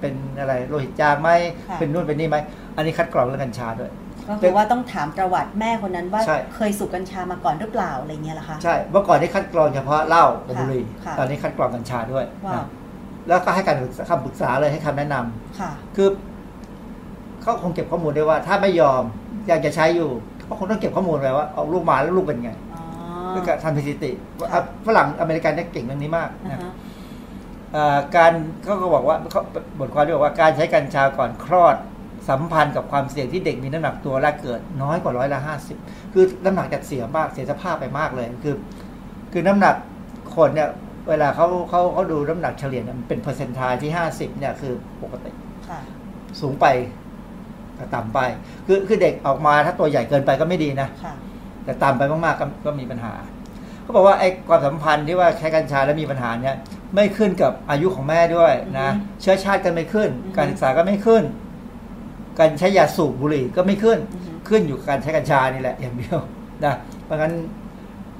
[0.00, 1.30] เป็นอะไรโลหิตจางไหม
[1.68, 2.36] ค่ะ เป็นนู่นเป็นนี่ไหม
[2.76, 3.90] อันนี้คัดกรองเรื่องกัญชาด้วย
[4.28, 12.66] ก็คือว่าต้องถามประวัติแม่คนนั้นว่าใช่ เคยสูบกัญชามาก่อนหรือเปล่าอะไรเงี้ยเหรอคะ ใช่เมื่อก่อนนี่คัดกรองเฉพาะเหล้ากับบุหรี่ค่ะ ตอนนี้คัดกรองกัญชาด้วยว้าวนะ
[13.28, 16.08] แล้วก็ให้การปรึกษาคำปรึกษาเลยให้คำแนะนำค่ะ คือ
[17.42, 19.02] เขาคงเก็บข้อมูลได้ว่า ถ้าไม่ยอม
[19.48, 20.10] อยากจะใช้อยู่
[20.44, 22.52] เขาคงต้องเก็บข้อมูลไว้ว่าเอาลูกมาแล้วลูกเป็นไง
[23.32, 24.10] อ๋อเพื่อการทำสถิติ
[24.40, 26.72] ว่าค่ะฝรั่งอเมริกันเนี่ยเก่งเรื่องนี้มากอ่านะฮะ
[27.76, 28.32] อ่าการ
[28.64, 29.42] เขาก็บอกว่าเขา
[29.78, 31.76] บทความที่บอกว่าการใช้กัญชาก่อนคลอด
[32.28, 35.76] สัมพันธ์กับความเสี่ยงที่เด็กมีน้ำหนักตัวแรกเกิดน้อยกว่าร้อยละห้าสิบ
[36.12, 38.54] คือน้ำหนักจะเสียมากเสียสภาพไปมากเลยคือ
[39.32, 39.74] คือน้ำหนัก
[40.36, 40.68] คนเนี่ย
[41.08, 44.72] เวลาเขาเขาเขาดูน้ำหนักเฉลี่ยเนี่ยมันเป็นเปอร์เซ็นต์ทายที่ห้าสิบเนี่ยคือ
[45.02, 45.32] ปกติ
[45.68, 45.80] ค่ะ
[46.40, 46.66] สูงไป
[47.78, 48.18] กับต่ำไป
[48.66, 51.14] คือคือเด็กออกมาถ้าตัวใหญ่เกินไปก็ไม่ดีนะค่ะ
[51.64, 53.12] แต่ต่ำไปมากๆก็ก็มีปัญหา
[53.82, 56.56] เขาบอกว่าไอ้ความสัมพันธ์ที่ว่าใช้กัญชาแล้วมีปัญหาเนี่ย
[56.94, 61.22] ไม่ขึ้นกับอายุของแม่ด้วยนะอือฮึเชื้อชาติก็ไม่ขึ้นอือฮึการศึกษาก็ไม่ขึ้น
[62.38, 66.18] การใช้ยาสูบบุหรี่ก็ไม่ขึ้นอือฮึขึ้นอยู่กับการใช้กัญชานี่แหละอย่างเดียว
[66.64, 67.32] นะเพราะงั้น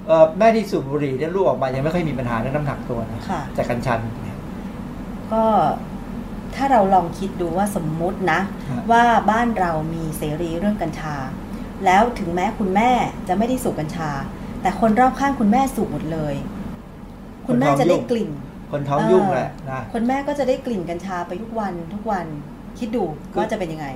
[0.07, 3.95] เอ่อแม่ที่สูบบุหรี่เนี่ยลูกออกมายังไม่ค่อยมีปัญหาเรื่องน้ำหนักตัวนะค่ะจากกัญชา
[5.32, 5.45] ก็
[6.55, 8.40] ถ้าเราลองคิดดูว่าสมมุตินะ
[8.70, 11.16] ฮะว่าบ้านเรามีเสรีเรื่องกัญชา
[11.85, 12.91] แล้วถึงแม้คุณแม่
[13.28, 14.11] จะไม่ได้สูบกัญชา
[14.62, 16.35] แต่คนรอบข้างคุณแม่สูบหมดเลย
[17.47, 18.30] คุณแม่จะได้กลิ่น
[18.72, 22.26] คนท้องยุ่งแหละนะคนแม่ก็จะได้กลิ่นกัญชาไปทุกวันทุกวัน
[22.78, 23.05] คิดดู
[23.37, 23.87] ว่าจะเป็นยังไง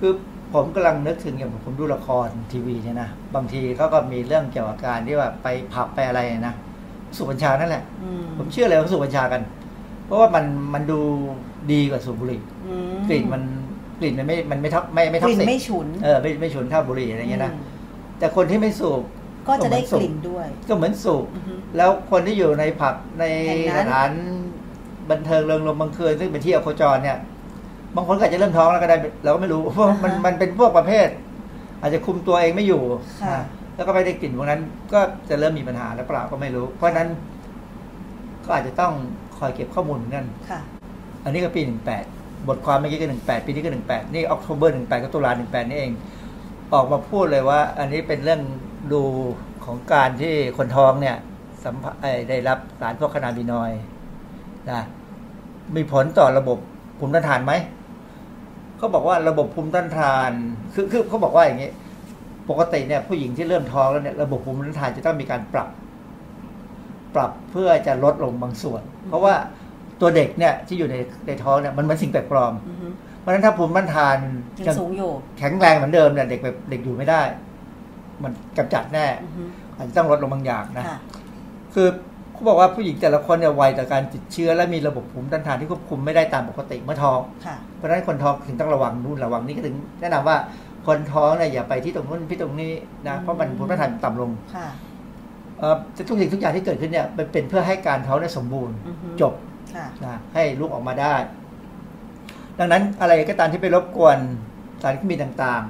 [0.00, 0.12] คือ
[0.54, 6.54] ผมกำลังนึกถึงอย่างผมดูละครทีวีเนี่ยนะบางทีเขาก็มีเรื่องเกี่ยวกับการที่ว่าไปผับไปอะไรนะ
[7.16, 9.42] สูบกัญชานั่นแหละอืมผมเชื่อเลยว่าสูบกัญชากัน
[10.06, 11.00] เพราะว่ามันมันดู
[11.72, 13.42] ดีกว่าสูบบุหรี่อืมกลิ่นมัน
[14.00, 17.62] กลิ่นมันไม่มันไม่ท็อกไม่ไม่กท็อกลิ่นซิกไม่ฉุนเออไม่ไม่ฉุนเท่าบุหรี่อะไรเงี้ยนะอืม
[18.18, 19.02] แต่คนที่ไม่สูบ
[19.48, 24.10] ก็จะได้เหมือนสูกบลิ่นด้วย ก็เหมือนสูบอือฮึแล้วคนที่อยู่ในผับในแห่งนั้นสถาน
[25.10, 27.18] บันเทิงเริงรมย์บางคืนซึ่งเป็นที่อโคจรเนี่ย
[27.96, 31.08] บางคนก็อาจจะเริ่มท้องแล้วก็ได้เราก็ไม่รู้เพราะมันมันเป็นพวกประเภท
[31.80, 32.82] อาจจะคุมตัวเองไม่อยู่
[33.22, 33.42] ค่ะนะ
[33.76, 34.60] แล้วก็ไปได้กลิ่นพวกนั้น
[34.92, 37.08] ก็จะเริ่มมีปัญหาหรือเปล่าก็ไม่รู้ เพราะฉะนั้น
[38.44, 38.92] ก็อาจจะต้อง
[39.38, 40.60] คอยเก็บข้อมูลเหมือนกันค่ะ
[41.24, 42.04] อันนี้ก็ปีหนึ่งแปด
[42.48, 45.92] บทความเมื่อกี้ก็หนึ่งแปดปีนี้ก็หนึ่งแปดนี่ออกโทเบอร์หนึ่งแปดก็ตุลาหนึ่งแปดนี่เอง
[46.74, 48.40] ออกมาพูดเลยว่า อันนี้เป็นเรื่อง
[48.92, 49.02] ดู
[49.64, 51.16] ของการที่คนท้องเนี่ย
[51.62, 51.74] สัม
[52.28, 53.70] ได้รับสารพวกคนาบินอย
[54.70, 54.80] นะ
[55.76, 56.58] มีผลต่อระบบ
[56.98, 57.52] ภูมิต้านทานไหม
[58.78, 60.30] เขาบอกว่าระบบภูมิต้านทาน
[60.74, 61.70] คือคือเขาบอกว่าอย่างนี้
[62.50, 65.68] ปกติเนี่ยผู้หญิงที่เริ่มท้องแล้วเนี่ยระบบภูมิต้านทานจะต้องมีการปรับ
[67.14, 69.34] ปรับเพื่อจะลดลงบางส่วน เพราะว่า
[70.00, 72.88] ตัวเด็กเนี่ยที่อยู่ในในท้องเนี่ยมันเหมือนสิ่งแปลกปลอม อือฮึ
[73.20, 74.16] เพราะฉะนั้นถ้าภูมิต้านทาน
[74.66, 77.22] ยังสูงอยู่แข็งแรงเหมือนเดิมเนี่ยเด็กแบบเด็กอยู่ไม่ได้
[78.22, 79.42] มันกำจัดแน่ อือฮึ
[79.76, 80.98] อาจจะต้องลดลงบางอย่างนะ ค่ะ
[81.74, 81.88] คือ
[82.32, 90.36] เขาบอกว่าผู้หญิงแต่ละคนเนี่ยไวต่อการติดเชื้อและมีระบบภูมิต้านทานที่ควบคุมไม่ได้ตามปกติเมื่อท้อง ค่ะ เพราะฉะนั้นคนท้องถึงต้องระวังนู่นระวังนี่ก็ถึงแนะนำว่า
[90.86, 92.72] คนท้องเนี่ยอย่าไปที่ตรงนู้นที่ตรงนี้
[93.08, 94.68] นะเพราะมันภูมิต้านทานต่ำลงค่ะ
[95.58, 95.76] เอ่อ
[96.08, 99.55] ทุกสิ่งทุกอย่างที่เกิดขึ้นเนี่ยมันเป็นเพื่อให้การท้องได้สมบูรณ์ อือฮึ จบค่ะ
[100.04, 101.14] นะให้ลูกออกมาได้
[102.58, 104.18] ดังนั้นอะไรก็ตามที่ไปรบกวน
[104.82, 105.62] สารเคมีต่าง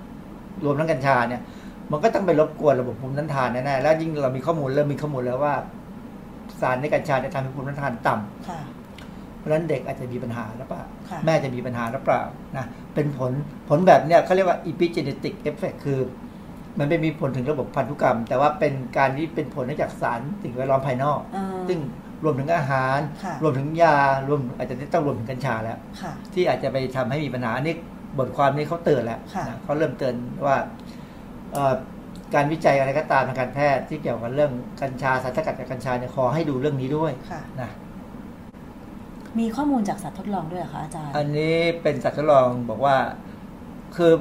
[0.00, 1.42] ๆ รวมทั้งกัญชาเนี่ย
[1.90, 5.54] มันก็ต้องไปรบกวนระบบภูมิต้านทานแน่ๆแล้วยิ่งเรามีข้อมูลเริ่มมีข้อมูลแล้วว่า
[6.60, 8.60] สารในกัญชาจะทำให้ภูมิต้านทานต่ำค่ะ
[9.38, 12.22] เพราะฉะนั้นเด็กอาจจะมีปัญหาหรือเปล่าค่ะแม่จะมีปัญหาหรือเปล่า
[12.56, 13.32] นะเป็นผล
[13.68, 16.00] ผลแบบเนี้ยเขาเรียกว่า epigenetic effect คือ
[16.78, 21.78] มันไม่มีผลถึงระบบพันธุกรรม แต่ว่าเป็นการที่เป็นผลเนื่องจากสารสิ่งแวดล้อมภายนอกอ่าซึ่ง
[22.24, 23.96] รวมถึงอาหาร ค่ะรวมถึงยา
[24.28, 27.74] รวมอาจจะต้องรวมถึงกัญชาแล้ว ค่ะที่อาจจะไปทำให้มีปัญหาอันนี้
[28.18, 30.14] บทความนี้เขาเตือนแล้วค่ะนะเขาเริ่มเตือน
[30.46, 30.56] ว่า
[31.52, 31.74] เอ่อ
[32.34, 34.52] การวิจัยอะไรก็ตามทางการแพทย์ที่เกี่ยวกับเรื่อง
[34.82, 37.70] กัญชาสารสกัดจากกัญชาเนี่ยขอให้ดูเรื่องนี้ด้วยค่ะ นะ
[39.38, 42.96] มีข้อมูลจากสัตว์ทดลองด้วยเหรอคะอาจารย์ อันนี้เป็นสัตว์ทดลองบอกว่า
[43.96, 44.12] คือ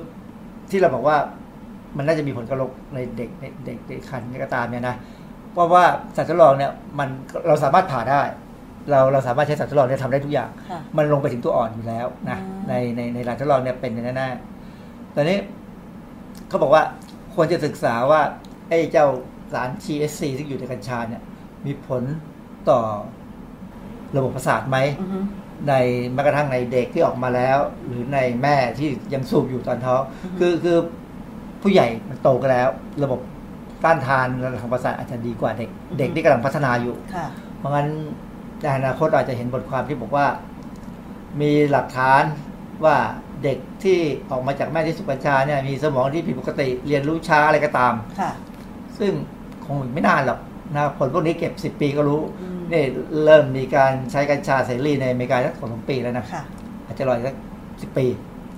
[0.72, 1.18] ที่เราบอกว่า
[1.98, 4.96] มันน่าจะมีผลกระทบในเด็กในเด็กในคันก็ตามเนี่ยนะ
[5.54, 5.86] เพราะว่า
[6.16, 7.10] สัตว์ทดลองเนี่ยมัน
[7.48, 8.22] เราสามารถผ่าได้
[8.90, 15.38] เราเราสามารถใช้สัตว์ทดลองเนี่ยทำได้ทุกอย่าง ค่ะ มันลงไปถึงตัวอ่อนอยู่แล้วนะอืมในในในหลักทดลองเนี่ยเป็นอย่างแน่ๆตอนนี้
[16.48, 16.84] เขาบอกว่า
[17.36, 18.22] ควรจะศึกษาว่า
[18.70, 19.08] ไอ้เจ้า
[19.54, 21.22] สาร THC ที่อยู่ในกัญชาเนี่ย
[21.66, 22.04] มีผล
[22.70, 22.80] ต่อ
[24.16, 25.20] ระบบประสาทไหม อือฮึ
[25.68, 25.74] ใน
[26.14, 30.78] แม้กระทั่งในเด็กที่ออกมาแล้ว หรือในแม่ที่ยังสูบอยู่ตอนท้องอือฮึคือคือ
[31.62, 32.70] ผู้ใหญ่มันโตกันแล้ว
[33.04, 33.20] ระบบ
[33.84, 34.28] ต้านทาน
[34.62, 35.70] ทางประสาทอาจจะดีกว่าเด็ก
[36.00, 37.28] เด็กที่กำลังพัฒนาอยู่ค่ะ
[37.58, 37.88] เพราะงั้น
[38.62, 40.26] ในอนาคตเราอาจจะเห็นบทความที่บอกว่า
[41.42, 42.24] มีหลักฐาน
[42.86, 42.96] ว่า
[43.44, 44.00] เด็กที่
[44.32, 48.32] ออกมาจากแม่ที่สุกัญชาเนี่ยมีสมองที่ผิดปกติเรียนรู้ช้าอะไรก็ตามค่ะ
[49.00, 49.12] ซึ่ง
[49.66, 50.40] คงอีกไม่นานหรอก
[50.76, 52.84] นะผลพวกนี้เก็บสิบปีก็รู้อืมนี่
[53.26, 56.44] เริ่มมีการใช้กัญชาเสรีในอเมริกาสักสองสามปีแล้วนะค่ะ
[56.86, 57.36] อาจจะรออีกสัก
[57.82, 58.06] สิบปี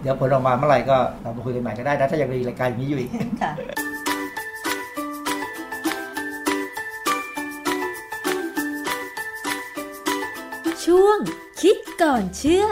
[0.02, 3.10] เดี๋ยวผลออกมาเมื่อไหร่ก็เรามาคุยกันใหม่ก็ได้นะถ้ายังมีรายการอย่างนี้อยู่อีก
[11.70, 12.66] คิดก่อนเชื่อ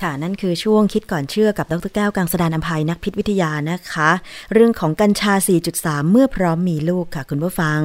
[0.00, 4.10] ค่ะนั่นคือช่วงคิดก่อนเชื่อกับดรแก้วกังสดานอภัยนักพิษวิทยานะคะ
[4.52, 5.32] เรื่องของกัญชา
[5.72, 7.80] 4.3 เมื่อพร้อมมีลูกค่ะ คุณผู้ฟัง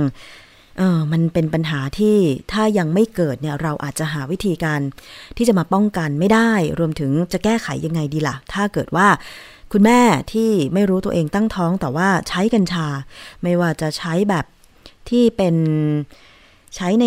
[0.78, 2.17] เออมันเป็นปัญหาที่
[2.51, 4.80] ถ้ายังไม่เกิดเนี่ยเราอาจจะหาวิธีการ
[5.38, 9.07] ที่จะมาป้องกันไม่ได้ รวมถึงจะแก้ไขยังไงดีล่ะ ถ้าเกิดว่า
[9.72, 10.01] คุณแม่
[10.34, 12.88] ที่ไม่รู้ตัวเองตั้งท้องแต่ว่าใช้กัญชา
[13.43, 14.45] ไม่ว่าจะใช้แบบ
[15.09, 15.55] ที่เป็น
[16.76, 17.05] ใช้ใน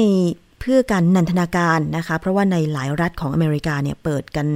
[0.60, 4.46] เพื่อการนันทนาการนะคะ เพราะว่าในหลายรัฐของอเมริกาเนี่ยเปิดกัน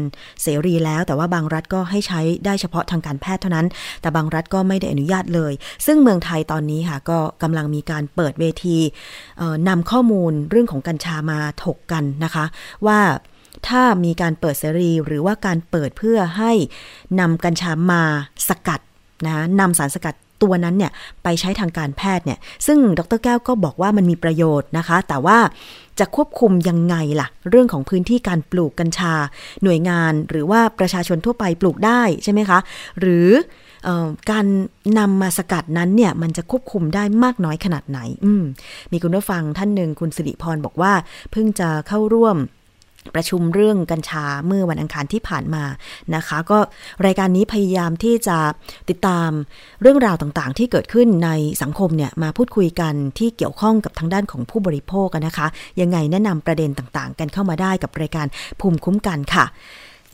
[0.42, 3.66] เสรีแล้ว แต่ว่าบางรัฐก็ให้ใช้ได้เฉพาะทางการแพทย์เท่านั้น
[4.00, 5.52] แต่บางรัฐก็ไม่ได้อนุญาตเลย
[5.86, 8.78] ซึ่งเมืองไทยตอนนี้ค่ะก็กำลังมีการเปิดเวที
[9.38, 12.44] เอ่อนำข้อมูลเรื่องของกัญชามาถกกันนะคะ
[12.86, 12.98] ว่า
[13.68, 16.52] ถ้ามีการเปิดเสรีหรือว่าการเปิดเพื่อให้
[17.20, 18.02] นำกัญชามา
[18.48, 18.80] สกัด
[19.26, 20.92] นะนำสารสกัดตัวนั้นเนี่ย
[21.22, 25.38] ไปใช้ทางการแพทย์เนี่ยซึ่งดรแก้วก็บอกว่ามันมีประโยชน์นะคะ แต่ว่า
[25.98, 29.14] จะควบคุมยังไงล่ะ เรื่องของพื้นที่การปลูกกัญชา
[29.62, 32.58] หน่วยงานหรือว่าประชาชนทั่วไปปลูกได้ใช่ไหมคะ
[33.00, 33.28] หรือ
[33.86, 34.46] ออการ
[34.98, 38.42] นำมาสกัดนั้นเนี่ยมันจะควบคุมได้มากน้อยขนาดไหนอืม
[38.92, 40.92] มีคุณผู้ฟังท่านหนึ่งคุณสิริพรบอกว่า
[41.32, 42.36] เพิ่งจะเข้าร่วม
[43.14, 45.64] ประชุมเรื่องกัญชาเมื่อวันอังคารที่ผ่านมา
[46.14, 46.58] นะคะ ก็
[47.06, 48.38] รายการนี้พยายามที่จะ
[48.90, 49.30] ติดตาม
[49.82, 51.30] เรื่องราวต่างๆ ที่เกิดขึ้นใน
[51.62, 55.46] สังคมเนี่ยมาพูดคุยกันที่เกี่ยวข้องกับทางด้านของผู้บริโภคกันนะคะ
[55.80, 58.26] ยังไงแนะนำประเด็นต่างๆ กันเข้ามาได้กับรายการ
[58.60, 59.44] ภูมิคุ้มกันค่ะ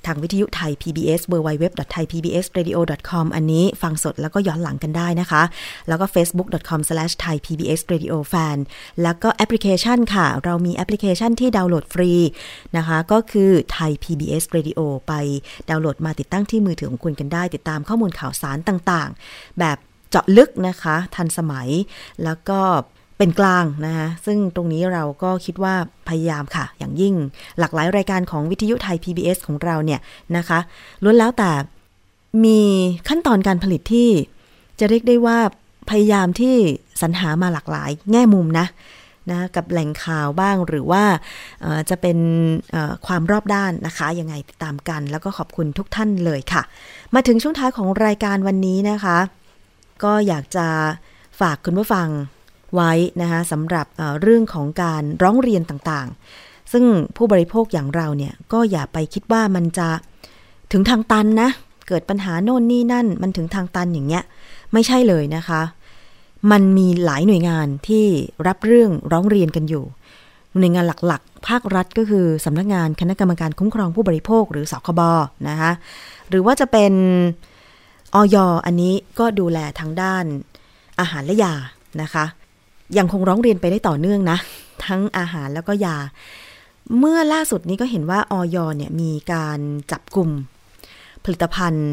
[0.06, 5.42] ทางวิทยุไทย PBS www.thaipbsradio.com อันนี้ฟังสดแล้วก็ย้อนหลังกันได้นะคะ
[5.88, 8.56] แล้วก็ facebook.com/thaipbsradiofan
[9.02, 12.12] แล้วก็แอปพลิเคชันค่ะ เรามีแอปพลิเคชันที่ดาวน์โหลดฟรี
[12.76, 15.12] นะคะ ก็คือ Thai PBS Radio ไป
[15.70, 19.78] ดาวน์โหลดมาติดตั้งที่มือถือของคุณกันได้ ติดตามข้อมูลข่าวสารต่างๆ แบบ
[20.10, 21.68] เจาะลึกนะคะ ทันสมัย
[22.24, 22.60] แล้วก็
[23.18, 25.74] เป็นกลางนะคะซึ่งตรงนี้เราก็คิดว่า
[26.08, 27.14] พยายามค่ะ อย่างยิ่ง
[27.58, 30.00] หลากหลายรายการของวิทยุไทย PBS ของเราเนี่ย
[30.36, 30.58] นะคะ
[31.02, 31.50] ล้วนแล้วแต่
[32.44, 32.60] มี
[33.08, 34.08] ขั้นตอนการผลิตที่
[34.80, 35.38] จะเรียกได้ว่า
[35.90, 36.54] พยายามที่
[37.02, 38.66] สรรหามาหลากหลาย แง่มุมนะ
[39.30, 41.04] นะกับแหล่งข่าวบ้างหรือว่า
[41.90, 42.18] จะเป็น
[43.06, 46.62] ความรอบด้านนะคะยังไงติดตามกัน แล้วก็ขอบคุณทุกท่านเลยค่ะ
[47.14, 49.18] มาถึงช่วงท้ายของรายการวันนี้นะคะ
[50.04, 50.66] ก็อยากจะ
[51.40, 52.08] ฝากคุณผู้ฟัง
[52.74, 53.86] ไว้นะคะสำหรับ
[54.22, 56.84] เรื่องของการร้องเรียนต่างๆ ซึ่ง
[57.16, 59.88] ผู้บริโภคอย่างเราเนี่ยก็อย่าไปคิดว่ามันจะ
[60.72, 61.50] ถึงทางตันนะ
[61.88, 64.22] เกิดปัญหาโน่นนี่นั่น มันถึงทางตันอย่างเงี้ย
[64.72, 65.62] ไม่ใช่เลยนะคะ
[66.50, 68.06] มันมีหลายหน่วยงานที่
[68.46, 69.84] รับเรื่องร้องเรียนกันอยู่
[70.58, 75.00] หน่วยงานหลักๆ ภาครัฐก็คือสำนักงานคณะกรรมการคุ้มครองผู้บริโภคหรือสคบ
[75.48, 75.70] นะคะ
[76.28, 76.92] หรือว่าจะเป็น
[78.14, 80.24] ออยอันนี้ก็ดูแลทางด้าน
[81.00, 81.54] อาหารและยา
[82.02, 82.24] นะคะ
[82.98, 84.38] ยังคงร้องเรียนไปได้ต่อเนื่องนะ
[84.86, 85.96] ทั้งอาหารแล้วก็ยา
[86.98, 89.58] เมื่อล่าสุดนี้ก็เห็นว่าออยเนี่ยมีการ
[89.92, 90.28] จับกลุ่ม
[91.24, 91.90] ผลิตภัณฑ์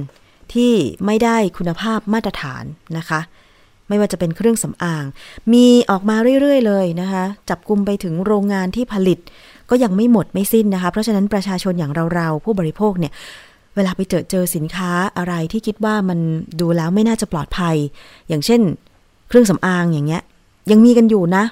[0.53, 0.73] ที่
[1.05, 2.63] ไม่ได้คุณภาพมาตรฐาน
[2.97, 3.19] นะคะ
[3.87, 5.03] ไม่ว่าจะเป็นเครื่องสำอาง
[5.53, 9.19] มีออกมาเรื่อย ๆ เลยนะคะ จับกลุ่มไปถึงโรงงานที่ผลิต
[9.69, 13.13] ก็ยังไม่หมดไม่สิ้นนะคะ เพราะฉะนั้นประชาชนอย่างเราๆผู้บริโภคเนี่ย
[13.75, 16.19] เวลาไปเจอเจอสินค้าอะไรที่คิดว่ามัน
[16.59, 17.75] ดูแล้วไม่น่าจะปลอดภัย
[18.27, 18.61] อย่างเช่น
[19.27, 20.21] เครื่องสำอางอย่างเงี้ย
[20.71, 21.43] ยังมีกันอยู่นะ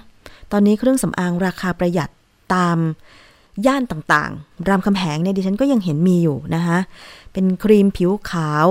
[0.52, 2.10] ตอนนี้เครื่องสำอางราคาประหยัด
[2.54, 2.78] ตาม
[3.66, 6.78] ย่านต่างๆ รามคำแหงเนี่ยดิฉันก็ยังเห็นมีอยู่นะคะ
[7.34, 8.68] เป็นครีมผิวขาว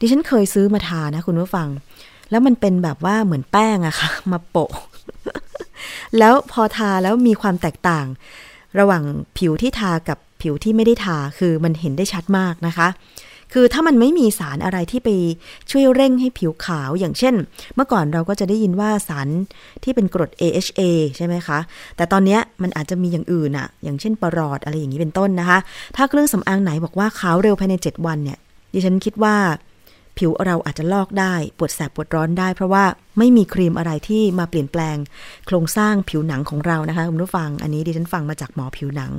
[0.00, 1.68] ดิฉันเคยซื้อมาทานะคุณผู้ฟัง
[2.30, 4.72] แล้วมันเป็นแบบว่าเหมือนแป้งอะคะ่ะ มาโปะ
[6.18, 8.06] แล้วพอทาแล้วมีความแตกต่าง
[8.78, 9.02] ระหว่าง
[9.38, 12.88] ผิวที่ทากับผิวที่ไม่ได้ทาคือมันเห็นได้ชัดมากนะคะ
[13.52, 15.08] คือถ้ามันไม่มีสารอะไรที่ไป
[15.70, 17.34] ช่วยเร่งให้ผิวขาว อย่างเช่น
[17.74, 19.28] เมื่อก่อนเราก็จะได้ยินว่าสาร
[19.84, 20.80] ที่เป็นกรด AHA
[21.16, 21.58] ใช่ไหมคะ
[21.96, 25.58] แต่ตอนนี้มันอาจจะมีอย่างอื่นอะอย่างเช่นปรอดอะไรอย่างนี้เป็นต้นนะคะ
[25.96, 28.38] ถ้าเครื่องสำอางไหนบอกว่าขาวเร็วภายใน 7 วันเนี่ย
[28.72, 29.34] ดิฉันคิดว่า
[30.20, 32.84] ผิวเราอาจจะลอกได้ปวดแสบปวดร้อนได้ เพราะว่า
[33.18, 34.96] ไม่มีครีมอะไรที่มาเปลี่ยนแปลง
[35.46, 39.12] โครงสร้างผิวหนังของเรานะคะคุณผู้ฟังอันนี้ดิฉันฟังมาจากหมอผิวหนัง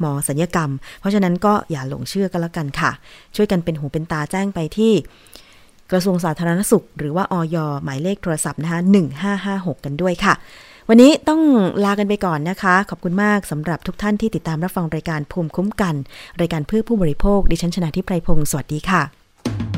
[0.00, 2.90] หมอสัญญกรรม เพราะฉะนั้นก็อย่าหลงเชื่อกันแล้วกันค่ะ
[3.36, 4.92] ช่วยกันเป็นหูเป็นตาแจ้งไปที่
[5.90, 8.80] กระทรวงสาธารณสุข หรือว่าออยหมายเลขโทรศัพท์นะคะ
[9.32, 10.34] 1556 กันด้วยค่ะ
[10.88, 11.40] วันนี้ต้อง
[11.84, 15.94] ลากันไปก่อนนะคะ ขอบคุณมากสำหรับทุกท่านที่ติดตามรับฟังรายการภูมิคุ้มกัน
[16.40, 19.77] รายการเพื่อผู้บริโภค ดิฉันชนะทิพไพรพงศ์สวัสดีค่ะ